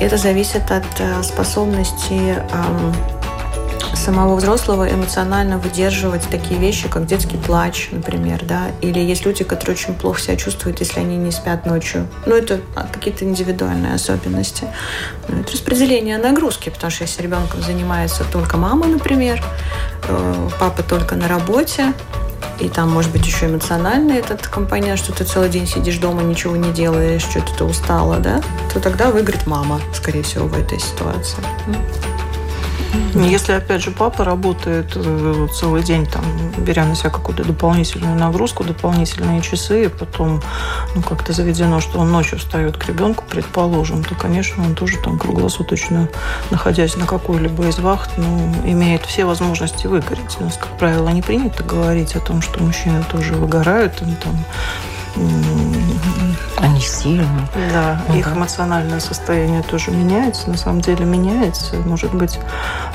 Это 0.00 0.16
зависит 0.16 0.70
от 0.70 0.84
э, 0.98 1.22
способности 1.22 2.42
самого 3.94 4.36
взрослого 4.36 4.90
эмоционально 4.90 5.58
выдерживать 5.58 6.22
такие 6.30 6.58
вещи, 6.58 6.88
как 6.88 7.06
детский 7.06 7.36
плач, 7.36 7.88
например, 7.92 8.44
да, 8.44 8.68
или 8.80 8.98
есть 8.98 9.24
люди, 9.24 9.44
которые 9.44 9.76
очень 9.76 9.94
плохо 9.94 10.20
себя 10.20 10.36
чувствуют, 10.36 10.80
если 10.80 11.00
они 11.00 11.16
не 11.16 11.30
спят 11.30 11.66
ночью. 11.66 12.06
Ну, 12.26 12.34
это 12.34 12.60
какие-то 12.92 13.24
индивидуальные 13.24 13.94
особенности. 13.94 14.64
Ну, 15.28 15.40
это 15.40 15.52
распределение 15.52 16.18
нагрузки, 16.18 16.70
потому 16.70 16.90
что 16.90 17.04
если 17.04 17.22
ребенком 17.22 17.62
занимается 17.62 18.24
только 18.32 18.56
мама, 18.56 18.86
например, 18.86 19.42
э, 20.08 20.48
папа 20.58 20.82
только 20.82 21.16
на 21.16 21.28
работе, 21.28 21.92
и 22.60 22.68
там, 22.68 22.90
может 22.90 23.10
быть, 23.10 23.26
еще 23.26 23.46
эмоциональный 23.46 24.18
этот 24.18 24.46
компонент, 24.46 24.98
что 24.98 25.12
ты 25.12 25.24
целый 25.24 25.48
день 25.48 25.66
сидишь 25.66 25.98
дома, 25.98 26.22
ничего 26.22 26.56
не 26.56 26.72
делаешь, 26.72 27.22
что-то 27.22 27.52
ты 27.56 27.64
устала, 27.64 28.18
да, 28.18 28.40
то 28.72 28.80
тогда 28.80 29.10
выиграет 29.10 29.46
мама, 29.46 29.80
скорее 29.92 30.22
всего, 30.22 30.46
в 30.46 30.58
этой 30.58 30.78
ситуации. 30.78 31.42
Если, 33.14 33.52
опять 33.52 33.82
же, 33.82 33.90
папа 33.90 34.24
работает 34.24 34.92
э, 34.94 35.48
целый 35.54 35.82
день, 35.82 36.06
там, 36.06 36.24
беря 36.58 36.84
на 36.84 36.94
себя 36.94 37.10
какую-то 37.10 37.44
дополнительную 37.44 38.18
нагрузку, 38.18 38.64
дополнительные 38.64 39.42
часы, 39.42 39.84
и 39.84 39.88
потом 39.88 40.42
ну, 40.94 41.02
как-то 41.02 41.32
заведено, 41.32 41.80
что 41.80 41.98
он 41.98 42.10
ночью 42.10 42.38
встает 42.38 42.76
к 42.76 42.86
ребенку, 42.86 43.24
предположим, 43.28 44.02
то, 44.04 44.14
конечно, 44.14 44.64
он 44.64 44.74
тоже 44.74 44.98
там 44.98 45.18
круглосуточно, 45.18 46.08
находясь 46.50 46.96
на 46.96 47.06
какой-либо 47.06 47.66
из 47.68 47.78
вахт, 47.78 48.10
ну, 48.16 48.54
имеет 48.64 49.04
все 49.04 49.24
возможности 49.24 49.86
выгореть. 49.86 50.36
У 50.40 50.44
нас, 50.44 50.56
как 50.56 50.76
правило, 50.78 51.08
не 51.10 51.22
принято 51.22 51.62
говорить 51.62 52.14
о 52.16 52.20
том, 52.20 52.42
что 52.42 52.62
мужчины 52.62 53.04
тоже 53.10 53.34
выгорают, 53.34 54.00
им 54.02 54.16
там 54.16 54.34
они 56.62 56.80
сильные. 56.80 57.48
Да, 57.72 58.00
угу. 58.08 58.18
их 58.18 58.28
эмоциональное 58.28 59.00
состояние 59.00 59.62
тоже 59.62 59.90
меняется. 59.90 60.48
На 60.48 60.56
самом 60.56 60.80
деле 60.80 61.04
меняется. 61.04 61.76
Может 61.76 62.14
быть, 62.14 62.38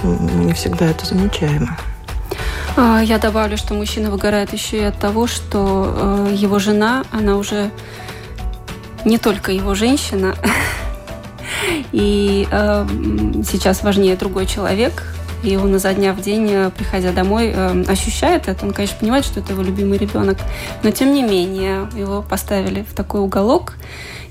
мы 0.01 0.45
не 0.45 0.53
всегда 0.53 0.87
это 0.87 1.05
замечаем. 1.05 1.69
А, 2.75 3.01
я 3.01 3.17
добавлю, 3.17 3.57
что 3.57 3.73
мужчина 3.73 4.09
выгорает 4.09 4.53
еще 4.53 4.77
и 4.77 4.83
от 4.83 4.97
того, 4.97 5.27
что 5.27 6.27
э, 6.29 6.33
его 6.35 6.59
жена, 6.59 7.03
она 7.11 7.35
уже 7.35 7.71
не 9.03 9.17
только 9.17 9.51
его 9.51 9.75
женщина, 9.75 10.35
и 11.91 12.47
э, 12.49 12.87
сейчас 13.49 13.83
важнее 13.83 14.15
другой 14.15 14.45
человек, 14.45 15.03
и 15.47 15.55
он 15.55 15.73
изо 15.77 15.93
дня 15.93 16.11
в 16.11 16.21
день, 16.21 16.49
э, 16.51 16.71
приходя 16.75 17.13
домой, 17.13 17.53
э, 17.55 17.83
ощущает 17.87 18.49
это. 18.49 18.65
Он, 18.65 18.73
конечно, 18.73 18.97
понимает, 18.99 19.23
что 19.23 19.39
это 19.39 19.53
его 19.53 19.63
любимый 19.63 19.97
ребенок. 19.97 20.37
Но, 20.83 20.91
тем 20.91 21.13
не 21.13 21.23
менее, 21.23 21.89
его 21.95 22.21
поставили 22.21 22.81
в 22.81 22.93
такой 22.93 23.21
уголок 23.21 23.75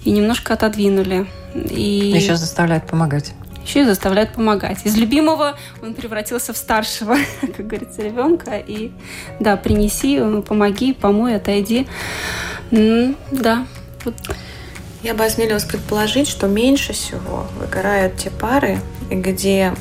и 0.05 0.11
немножко 0.11 0.53
отодвинули. 0.53 1.27
И 1.55 2.12
еще 2.14 2.37
заставляют 2.37 2.87
помогать 2.87 3.33
еще 3.64 3.81
и 3.81 3.85
заставляют 3.85 4.33
помогать. 4.33 4.79
Из 4.85 4.97
любимого 4.97 5.59
он 5.83 5.95
превратился 5.95 6.53
в 6.53 6.57
старшего, 6.57 7.17
как 7.41 7.67
говорится, 7.67 8.01
ребенка. 8.03 8.59
И 8.59 8.93
да, 9.41 9.57
принеси, 9.57 10.19
э, 10.21 10.43
помоги, 10.47 10.93
помой, 10.93 11.35
отойди. 11.35 11.89
Да. 12.71 13.67
Вот. 14.05 14.14
Я 15.03 15.14
бы 15.14 15.25
осмелилась 15.25 15.64
предположить, 15.64 16.29
что 16.29 16.47
меньше 16.47 16.93
всего 16.93 17.47
выгорают 17.59 18.19
те 18.19 18.31
пары, 18.31 18.79
где 19.11 19.73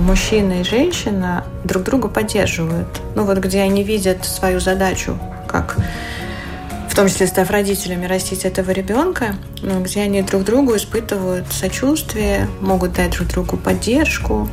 мужчина 0.00 0.60
и 0.60 0.64
женщина 0.64 1.44
друг 1.64 1.84
друга 1.84 2.08
поддерживают. 2.08 3.00
Ну 3.14 3.24
вот 3.24 3.38
где 3.38 3.60
они 3.60 3.82
видят 3.82 4.24
свою 4.24 4.60
задачу, 4.60 5.18
как 5.46 5.76
в 6.88 6.94
том 6.94 7.08
числе 7.08 7.28
став 7.28 7.48
родителями, 7.50 8.06
растить 8.06 8.44
этого 8.44 8.72
ребенка, 8.72 9.36
ну, 9.62 9.80
где 9.80 10.00
они 10.00 10.22
друг 10.22 10.44
другу 10.44 10.76
испытывают 10.76 11.46
сочувствие, 11.52 12.48
могут 12.60 12.94
дать 12.94 13.12
друг 13.12 13.28
другу 13.28 13.56
поддержку, 13.56 14.48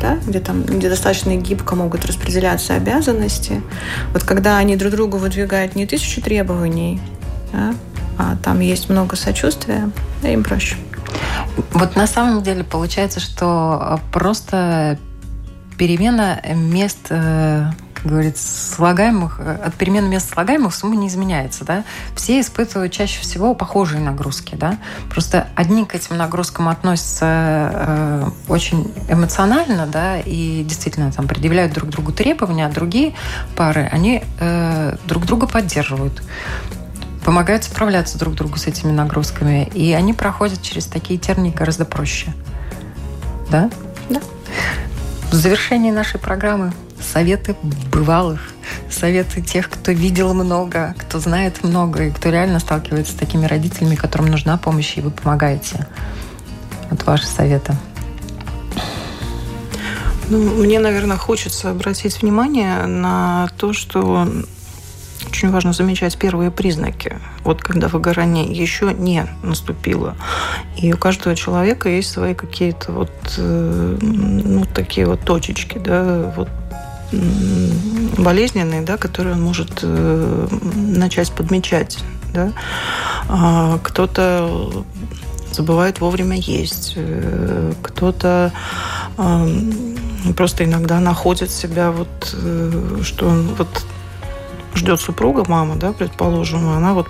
да, 0.00 0.18
где 0.26 0.40
там 0.40 0.62
где 0.62 0.88
достаточно 0.88 1.36
гибко 1.36 1.76
могут 1.76 2.06
распределяться 2.06 2.74
обязанности. 2.74 3.62
Вот 4.12 4.24
когда 4.24 4.56
они 4.56 4.76
друг 4.76 4.92
другу 4.92 5.18
выдвигают 5.18 5.76
не 5.76 5.86
тысячу 5.86 6.22
требований, 6.22 7.00
да, 7.52 7.74
а 8.18 8.36
там 8.42 8.60
есть 8.60 8.88
много 8.88 9.16
сочувствия, 9.16 9.90
им 10.22 10.42
проще. 10.44 10.76
Вот 11.72 11.96
на 11.96 12.06
самом 12.06 12.42
деле 12.42 12.64
получается, 12.64 13.20
что 13.20 14.00
просто 14.12 14.98
перемена 15.76 16.40
мест, 16.54 17.06
э, 17.10 17.70
как 17.94 18.06
говорится, 18.06 18.74
слагаемых, 18.74 19.40
э, 19.40 19.58
от 19.64 19.74
перемены 19.74 20.08
мест 20.08 20.32
слагаемых 20.32 20.74
сумма 20.74 20.96
не 20.96 21.08
изменяется, 21.08 21.64
да? 21.64 21.84
Все 22.14 22.40
испытывают 22.40 22.92
чаще 22.92 23.20
всего 23.20 23.54
похожие 23.54 24.00
нагрузки, 24.00 24.54
да? 24.54 24.78
Просто 25.10 25.48
одни 25.56 25.84
к 25.84 25.94
этим 25.94 26.16
нагрузкам 26.16 26.68
относятся 26.68 27.26
э, 27.26 28.28
очень 28.48 28.92
эмоционально, 29.08 29.86
да, 29.86 30.18
и 30.18 30.62
действительно 30.64 31.10
там 31.10 31.26
предъявляют 31.26 31.72
друг 31.72 31.90
другу 31.90 32.12
требования, 32.12 32.66
а 32.66 32.70
другие 32.70 33.14
пары, 33.56 33.88
они 33.90 34.22
э, 34.40 34.96
друг 35.06 35.26
друга 35.26 35.46
поддерживают 35.46 36.22
помогают 37.24 37.64
справляться 37.64 38.18
друг 38.18 38.34
другу 38.34 38.56
с 38.56 38.66
этими 38.66 38.92
нагрузками. 38.92 39.70
И 39.74 39.92
они 39.92 40.12
проходят 40.12 40.62
через 40.62 40.86
такие 40.86 41.18
тернии 41.18 41.50
гораздо 41.50 41.84
проще. 41.84 42.32
Да? 43.50 43.70
Да. 44.08 44.20
В 45.30 45.34
завершении 45.34 45.90
нашей 45.90 46.20
программы 46.20 46.72
советы 47.00 47.56
бывалых, 47.90 48.40
советы 48.90 49.42
тех, 49.42 49.68
кто 49.68 49.92
видел 49.92 50.34
много, 50.34 50.94
кто 50.98 51.18
знает 51.18 51.64
много 51.64 52.04
и 52.04 52.10
кто 52.10 52.30
реально 52.30 52.60
сталкивается 52.60 53.12
с 53.12 53.16
такими 53.16 53.46
родителями, 53.46 53.94
которым 53.94 54.28
нужна 54.28 54.56
помощь, 54.56 54.96
и 54.96 55.00
вы 55.00 55.10
помогаете. 55.10 55.86
Вот 56.90 57.04
ваши 57.04 57.26
советы. 57.26 57.74
Ну, 60.28 60.38
мне, 60.38 60.78
наверное, 60.78 61.16
хочется 61.16 61.70
обратить 61.70 62.22
внимание 62.22 62.86
на 62.86 63.48
то, 63.58 63.72
что 63.72 64.28
очень 65.32 65.50
важно 65.50 65.72
замечать 65.72 66.18
первые 66.18 66.50
признаки, 66.50 67.18
вот 67.42 67.62
когда 67.62 67.88
выгорание 67.88 68.44
еще 68.44 68.92
не 68.92 69.26
наступило. 69.42 70.14
И 70.76 70.92
у 70.92 70.98
каждого 70.98 71.34
человека 71.34 71.88
есть 71.88 72.10
свои 72.10 72.34
какие-то 72.34 72.92
вот, 72.92 73.10
э, 73.38 73.98
ну, 74.02 74.66
такие 74.66 75.06
вот 75.06 75.20
точечки, 75.20 75.78
да, 75.78 76.34
вот 76.36 76.50
болезненные, 78.18 78.82
да, 78.82 78.98
которые 78.98 79.34
он 79.34 79.42
может 79.42 79.80
э, 79.82 80.48
начать 80.74 81.32
подмечать. 81.32 81.98
Да. 82.34 82.52
А 83.28 83.78
кто-то 83.82 84.84
забывает 85.50 86.00
вовремя 86.00 86.36
есть, 86.36 86.92
э, 86.96 87.72
кто-то 87.82 88.52
просто 90.36 90.64
иногда 90.64 91.00
находит 91.00 91.50
себя 91.50 91.90
вот, 91.90 92.08
что 93.02 93.28
он 93.28 93.54
вот 93.58 93.68
ждет 94.74 95.00
супруга, 95.00 95.44
мама, 95.48 95.76
да, 95.76 95.92
предположим, 95.92 96.68
она 96.68 96.94
вот 96.94 97.08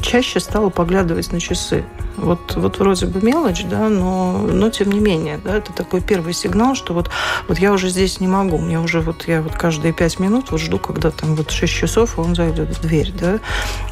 чаще 0.00 0.40
стала 0.40 0.70
поглядывать 0.70 1.32
на 1.32 1.40
часы. 1.40 1.84
Вот, 2.16 2.56
вот 2.56 2.78
вроде 2.80 3.06
бы 3.06 3.20
мелочь, 3.20 3.64
да, 3.64 3.88
но, 3.88 4.38
но 4.38 4.70
тем 4.70 4.90
не 4.90 4.98
менее, 4.98 5.38
да, 5.42 5.56
это 5.56 5.72
такой 5.72 6.00
первый 6.00 6.32
сигнал, 6.32 6.74
что 6.74 6.92
вот, 6.92 7.10
вот 7.46 7.58
я 7.60 7.72
уже 7.72 7.90
здесь 7.90 8.18
не 8.18 8.26
могу, 8.26 8.58
мне 8.58 8.80
уже 8.80 9.00
вот 9.00 9.28
я 9.28 9.40
вот 9.40 9.52
каждые 9.52 9.92
пять 9.92 10.18
минут 10.18 10.50
вот 10.50 10.60
жду, 10.60 10.78
когда 10.78 11.12
там 11.12 11.36
вот 11.36 11.52
шесть 11.52 11.74
часов, 11.74 12.18
он 12.18 12.34
зайдет 12.34 12.76
в 12.76 12.80
дверь, 12.80 13.12
да, 13.12 13.38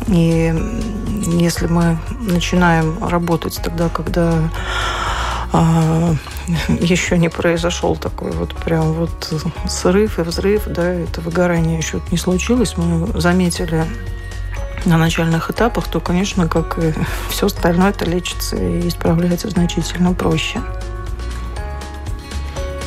и 0.08 0.52
если 1.38 1.68
мы 1.68 1.98
начинаем 2.18 2.98
работать 3.06 3.60
тогда, 3.62 3.88
когда 3.88 4.50
а, 5.52 6.14
еще 6.68 7.18
не 7.18 7.28
произошел 7.28 7.96
такой 7.96 8.32
вот 8.32 8.54
прям 8.54 8.92
вот 8.92 9.32
срыв 9.68 10.18
и 10.18 10.22
взрыв, 10.22 10.64
да, 10.66 10.84
это 10.92 11.20
выгорание 11.20 11.78
еще 11.78 12.00
не 12.10 12.18
случилось. 12.18 12.76
Мы 12.76 13.20
заметили 13.20 13.84
на 14.84 14.96
начальных 14.98 15.50
этапах, 15.50 15.88
то, 15.88 16.00
конечно, 16.00 16.48
как 16.48 16.78
и 16.78 16.94
все 17.30 17.46
остальное, 17.46 17.90
это 17.90 18.04
лечится 18.04 18.56
и 18.56 18.88
исправляется 18.88 19.50
значительно 19.50 20.12
проще. 20.12 20.60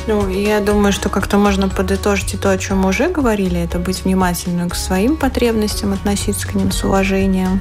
Ну, 0.06 0.28
я 0.28 0.60
думаю, 0.60 0.92
что 0.92 1.08
как-то 1.08 1.36
можно 1.36 1.68
подытожить 1.68 2.34
и 2.34 2.36
то, 2.36 2.50
о 2.50 2.58
чем 2.58 2.78
мы 2.78 2.88
уже 2.88 3.08
говорили, 3.10 3.60
это 3.60 3.78
быть 3.78 4.04
внимательным 4.04 4.68
к 4.70 4.74
своим 4.74 5.16
потребностям, 5.16 5.92
относиться 5.92 6.48
к 6.48 6.54
ним 6.54 6.72
с 6.72 6.82
уважением. 6.82 7.60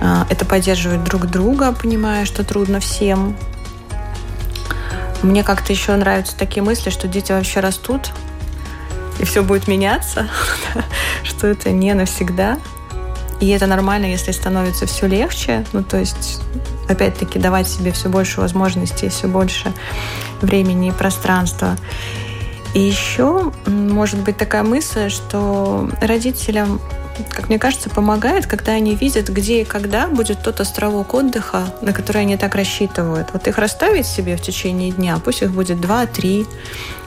А, 0.00 0.26
это 0.30 0.44
поддерживать 0.44 1.04
друг 1.04 1.26
друга, 1.26 1.72
понимая, 1.72 2.24
что 2.24 2.42
трудно 2.42 2.80
всем. 2.80 3.36
Мне 5.22 5.44
как-то 5.44 5.72
еще 5.72 5.94
нравятся 5.96 6.36
такие 6.36 6.62
мысли, 6.62 6.90
что 6.90 7.06
дети 7.08 7.32
вообще 7.32 7.60
растут, 7.60 8.10
и 9.18 9.24
все 9.24 9.42
будет 9.42 9.68
меняться, 9.68 10.28
что 11.22 11.46
это 11.46 11.70
не 11.70 11.92
навсегда. 11.92 12.58
И 13.40 13.48
это 13.48 13.66
нормально, 13.66 14.06
если 14.06 14.32
становится 14.32 14.86
все 14.86 15.06
легче. 15.06 15.64
Ну, 15.72 15.82
то 15.82 15.98
есть, 15.98 16.42
опять-таки, 16.88 17.38
давать 17.38 17.68
себе 17.68 17.90
все 17.90 18.08
больше 18.08 18.40
возможностей, 18.40 19.08
все 19.08 19.28
больше 19.28 19.72
времени 20.42 20.88
и 20.88 20.92
пространства. 20.92 21.76
И 22.74 22.80
еще 22.80 23.52
может 23.66 24.20
быть 24.20 24.36
такая 24.36 24.62
мысль, 24.62 25.08
что 25.08 25.90
родителям 26.00 26.80
как 27.28 27.48
мне 27.48 27.58
кажется, 27.58 27.90
помогает, 27.90 28.46
когда 28.46 28.72
они 28.72 28.94
видят, 28.94 29.28
где 29.28 29.62
и 29.62 29.64
когда 29.64 30.06
будет 30.06 30.42
тот 30.42 30.60
островок 30.60 31.14
отдыха, 31.14 31.64
на 31.82 31.92
который 31.92 32.22
они 32.22 32.36
так 32.36 32.54
рассчитывают. 32.54 33.28
Вот 33.32 33.46
их 33.46 33.58
расставить 33.58 34.06
себе 34.06 34.36
в 34.36 34.42
течение 34.42 34.90
дня, 34.90 35.18
пусть 35.24 35.42
их 35.42 35.50
будет 35.50 35.80
два-три, 35.80 36.46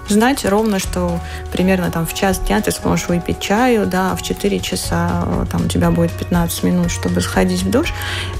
знать 0.10 0.46
ровно, 0.46 0.80
что 0.80 1.20
примерно 1.52 1.92
там 1.92 2.06
в 2.06 2.14
час 2.14 2.40
дня 2.40 2.62
ты 2.62 2.72
сможешь 2.72 3.08
выпить 3.08 3.40
чаю, 3.40 3.86
да, 3.86 4.12
а 4.12 4.16
в 4.16 4.22
4 4.22 4.60
часа 4.60 5.24
э, 5.26 5.46
там 5.52 5.66
у 5.66 5.68
тебя 5.68 5.92
будет 5.92 6.12
15 6.12 6.64
минут, 6.64 6.92
чтобы 6.92 7.22
сходить 7.22 7.64
в 7.64 7.70
душ. 7.70 7.94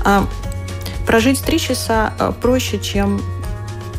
А 0.04 0.28
прожить 1.08 1.44
3 1.44 1.60
часа 1.60 2.14
э, 2.20 2.32
проще, 2.42 2.80
чем 2.80 3.22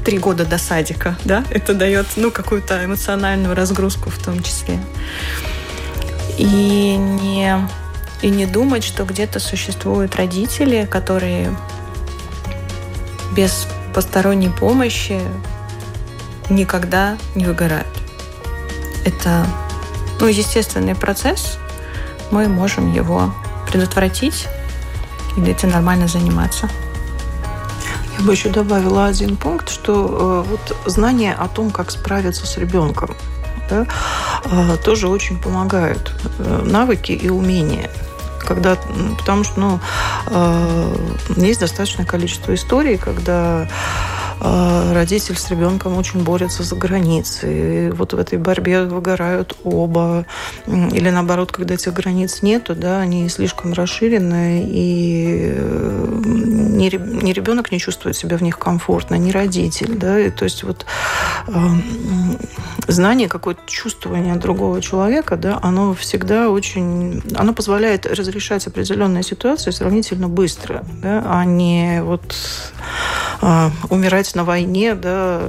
три 0.05 0.19
года 0.19 0.45
до 0.45 0.59
садика, 0.59 1.17
да, 1.25 1.45
это 1.51 1.73
дает, 1.73 2.07
ну, 2.17 2.31
какую-то 2.31 2.85
эмоциональную 2.85 3.55
разгрузку 3.55 4.11
в 4.11 4.23
том 4.23 4.43
числе. 4.43 4.79
И 6.39 6.97
не, 6.97 7.57
и 8.23 8.29
не 8.29 8.47
думать, 8.47 8.85
что 8.85 9.05
где-то 9.05 9.39
существуют 9.39 10.17
родители, 10.17 10.87
которые 10.91 11.55
без 13.35 13.67
посторонней 13.95 14.51
помощи 14.51 15.21
никогда 16.51 17.17
не 17.35 17.47
выгорают. 17.47 17.87
Это 19.05 19.47
ну, 20.21 20.27
естественный 20.27 20.95
процесс, 20.95 21.59
мы 22.31 22.49
можем 22.49 22.93
его 22.93 23.35
предотвратить 23.71 24.49
и 25.37 25.43
этим 25.43 25.71
нормально 25.71 26.09
заниматься. 26.09 26.69
Я 28.19 28.25
бы 28.25 28.33
еще 28.33 28.49
добавила 28.49 29.07
один 29.07 29.37
пункт, 29.37 29.69
что 29.69 30.45
э, 30.47 30.51
вот 30.51 30.77
знание 30.87 31.35
о 31.35 31.49
том, 31.49 31.71
как 31.71 31.91
справиться 31.91 32.47
с 32.47 32.57
ребенком, 32.57 33.17
да, 33.69 33.87
э, 34.45 34.77
тоже 34.85 35.09
очень 35.09 35.39
помогают. 35.39 36.13
Э, 36.39 36.63
навыки 36.65 37.13
и 37.13 37.29
умения 37.29 37.91
когда, 38.45 38.77
потому 39.19 39.43
что 39.43 39.59
ну, 39.59 39.81
э, 40.27 40.97
есть 41.37 41.61
достаточное 41.61 42.05
количество 42.05 42.55
историй, 42.55 42.99
когда 42.99 43.67
а, 43.67 43.69
родитель 44.45 45.37
с 45.37 45.51
ребенком 45.51 45.97
очень 45.97 46.23
борются 46.23 46.63
за 46.63 46.77
границей. 46.77 47.89
И 47.89 47.91
вот 47.91 48.13
в 48.13 48.19
этой 48.19 48.39
борьбе 48.39 48.85
выгорают 48.85 49.57
оба. 49.65 50.27
Или 50.67 51.11
наоборот, 51.11 51.53
когда 51.53 51.75
этих 51.75 51.93
границ 51.93 52.43
нету, 52.43 52.75
да, 52.75 53.01
они 53.01 53.29
слишком 53.29 53.73
расширены, 53.73 54.65
и 54.67 55.55
э, 55.57 56.23
ни 56.25 57.33
ребенок 57.33 57.73
не 57.73 57.79
чувствует 57.79 58.17
себя 58.17 58.37
в 58.37 58.43
них 58.43 58.59
комфортно, 58.59 59.15
ни 59.15 59.31
родитель. 59.31 59.95
Да, 59.95 60.19
и, 60.19 60.31
то 60.31 60.45
есть 60.45 60.63
вот 60.63 60.85
э, 61.49 61.53
знание, 62.89 63.29
какое-то 63.29 63.63
чувствование 63.67 64.35
другого 64.37 64.81
человека, 64.81 65.37
да, 65.37 65.59
оно 65.63 65.95
всегда 65.95 66.51
очень... 66.51 67.23
Оно 67.35 67.55
позволяет 67.55 68.07
разрешать 68.07 68.67
определенные 68.67 69.23
ситуации 69.23 69.71
сравнительно 69.71 70.29
быстро, 70.29 70.85
да, 71.03 71.23
а 71.27 71.45
не 71.45 72.03
вот 72.03 72.23
э, 73.43 73.71
умирать 73.89 74.34
на 74.35 74.45
войне, 74.45 74.95
да, 74.95 75.41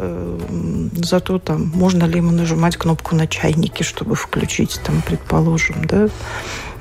зато 0.94 1.40
там 1.40 1.72
можно 1.74 2.06
ли 2.06 2.18
ему 2.18 2.32
нажимать 2.32 2.78
кнопку 2.78 3.16
на 3.16 3.28
чайнике, 3.28 3.84
чтобы 3.84 4.16
включить, 4.16 4.80
там, 4.84 5.02
предположим, 5.06 5.86
да. 5.86 6.08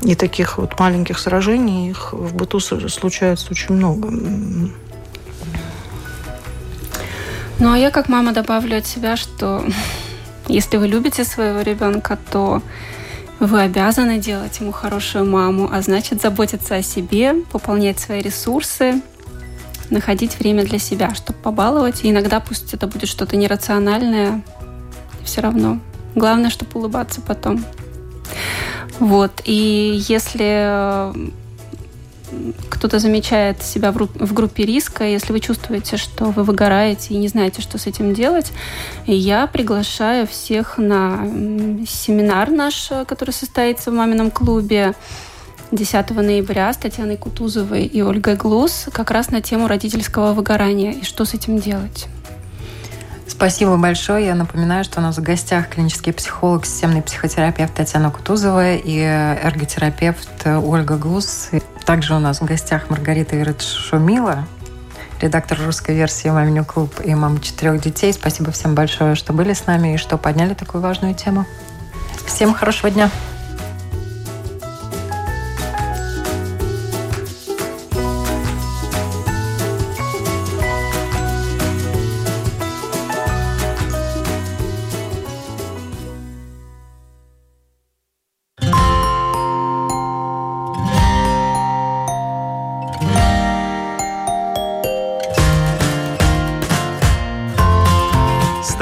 И 0.02 0.14
таких 0.14 0.58
вот 0.58 0.78
маленьких 0.78 1.18
сражений 1.18 1.90
их 1.90 2.12
в 2.12 2.34
быту 2.34 2.60
случается 2.60 3.48
очень 3.50 3.74
много. 3.74 4.10
Ну, 7.58 7.72
а 7.72 7.78
я 7.78 7.90
как 7.90 8.08
мама 8.08 8.32
добавлю 8.32 8.78
от 8.78 8.86
себя, 8.86 9.16
что 9.16 9.64
если 10.48 10.76
вы 10.76 10.88
любите 10.88 11.24
своего 11.24 11.62
ребенка, 11.62 12.18
то 12.30 12.62
вы 13.40 13.62
обязаны 13.62 14.18
делать 14.18 14.60
ему 14.60 14.72
хорошую 14.72 15.24
маму, 15.24 15.70
а 15.72 15.80
значит 15.82 16.22
заботиться 16.22 16.76
о 16.76 16.82
себе, 16.82 17.34
пополнять 17.50 17.98
свои 17.98 18.20
ресурсы, 18.20 19.00
находить 19.90 20.38
время 20.38 20.64
для 20.64 20.78
себя, 20.78 21.14
чтобы 21.14 21.38
побаловать. 21.38 22.04
И 22.04 22.10
иногда 22.10 22.40
пусть 22.40 22.74
это 22.74 22.86
будет 22.86 23.08
что-то 23.08 23.36
нерациональное, 23.36 24.42
все 25.24 25.40
равно. 25.40 25.78
Главное, 26.14 26.50
чтобы 26.50 26.70
улыбаться 26.74 27.20
потом. 27.20 27.64
Вот. 28.98 29.42
И 29.44 30.02
если 30.08 31.12
кто-то 32.68 32.98
замечает 32.98 33.62
себя 33.62 33.92
в 33.92 34.32
группе 34.32 34.64
риска, 34.64 35.04
если 35.04 35.32
вы 35.32 35.40
чувствуете, 35.40 35.96
что 35.96 36.26
вы 36.26 36.42
выгораете 36.42 37.14
и 37.14 37.16
не 37.16 37.28
знаете, 37.28 37.62
что 37.62 37.78
с 37.78 37.86
этим 37.86 38.14
делать, 38.14 38.52
я 39.06 39.46
приглашаю 39.46 40.26
всех 40.26 40.78
на 40.78 41.26
семинар 41.86 42.50
наш, 42.50 42.90
который 43.06 43.30
состоится 43.30 43.90
в 43.90 43.94
мамином 43.94 44.30
клубе 44.30 44.94
10 45.74 46.10
ноября 46.10 46.72
с 46.72 46.76
Татьяной 46.76 47.16
Кутузовой 47.16 47.84
и 47.84 48.00
Ольгой 48.00 48.36
Глус 48.36 48.86
как 48.92 49.10
раз 49.10 49.30
на 49.30 49.42
тему 49.42 49.66
родительского 49.66 50.32
выгорания 50.32 50.92
и 50.92 51.04
что 51.04 51.24
с 51.24 51.34
этим 51.34 51.58
делать. 51.58 52.06
Спасибо 53.26 53.76
большое. 53.76 54.26
Я 54.26 54.34
напоминаю, 54.36 54.84
что 54.84 55.00
у 55.00 55.02
нас 55.02 55.18
в 55.18 55.22
гостях 55.22 55.68
клинический 55.70 56.12
психолог, 56.12 56.64
системный 56.64 57.02
психотерапевт 57.02 57.74
Татьяна 57.74 58.10
Кутузова 58.10 58.74
и 58.74 58.98
эрготерапевт 58.98 60.46
Ольга 60.46 60.96
Глус. 60.96 61.50
Также 61.84 62.14
у 62.14 62.20
нас 62.20 62.40
в 62.40 62.44
гостях 62.44 62.88
Маргарита 62.88 63.36
Иванович 63.36 63.62
Шумила, 63.62 64.46
редактор 65.20 65.58
русской 65.64 65.96
версии 65.96 66.28
«Маминю 66.28 66.64
клуб» 66.64 66.94
и 67.02 67.14
мама 67.14 67.40
четырех 67.40 67.82
детей. 67.82 68.12
Спасибо 68.12 68.52
всем 68.52 68.74
большое, 68.76 69.16
что 69.16 69.32
были 69.32 69.52
с 69.52 69.66
нами 69.66 69.94
и 69.94 69.96
что 69.96 70.18
подняли 70.18 70.54
такую 70.54 70.82
важную 70.82 71.14
тему. 71.14 71.46
Всем 72.26 72.54
хорошего 72.54 72.90
дня! 72.90 73.10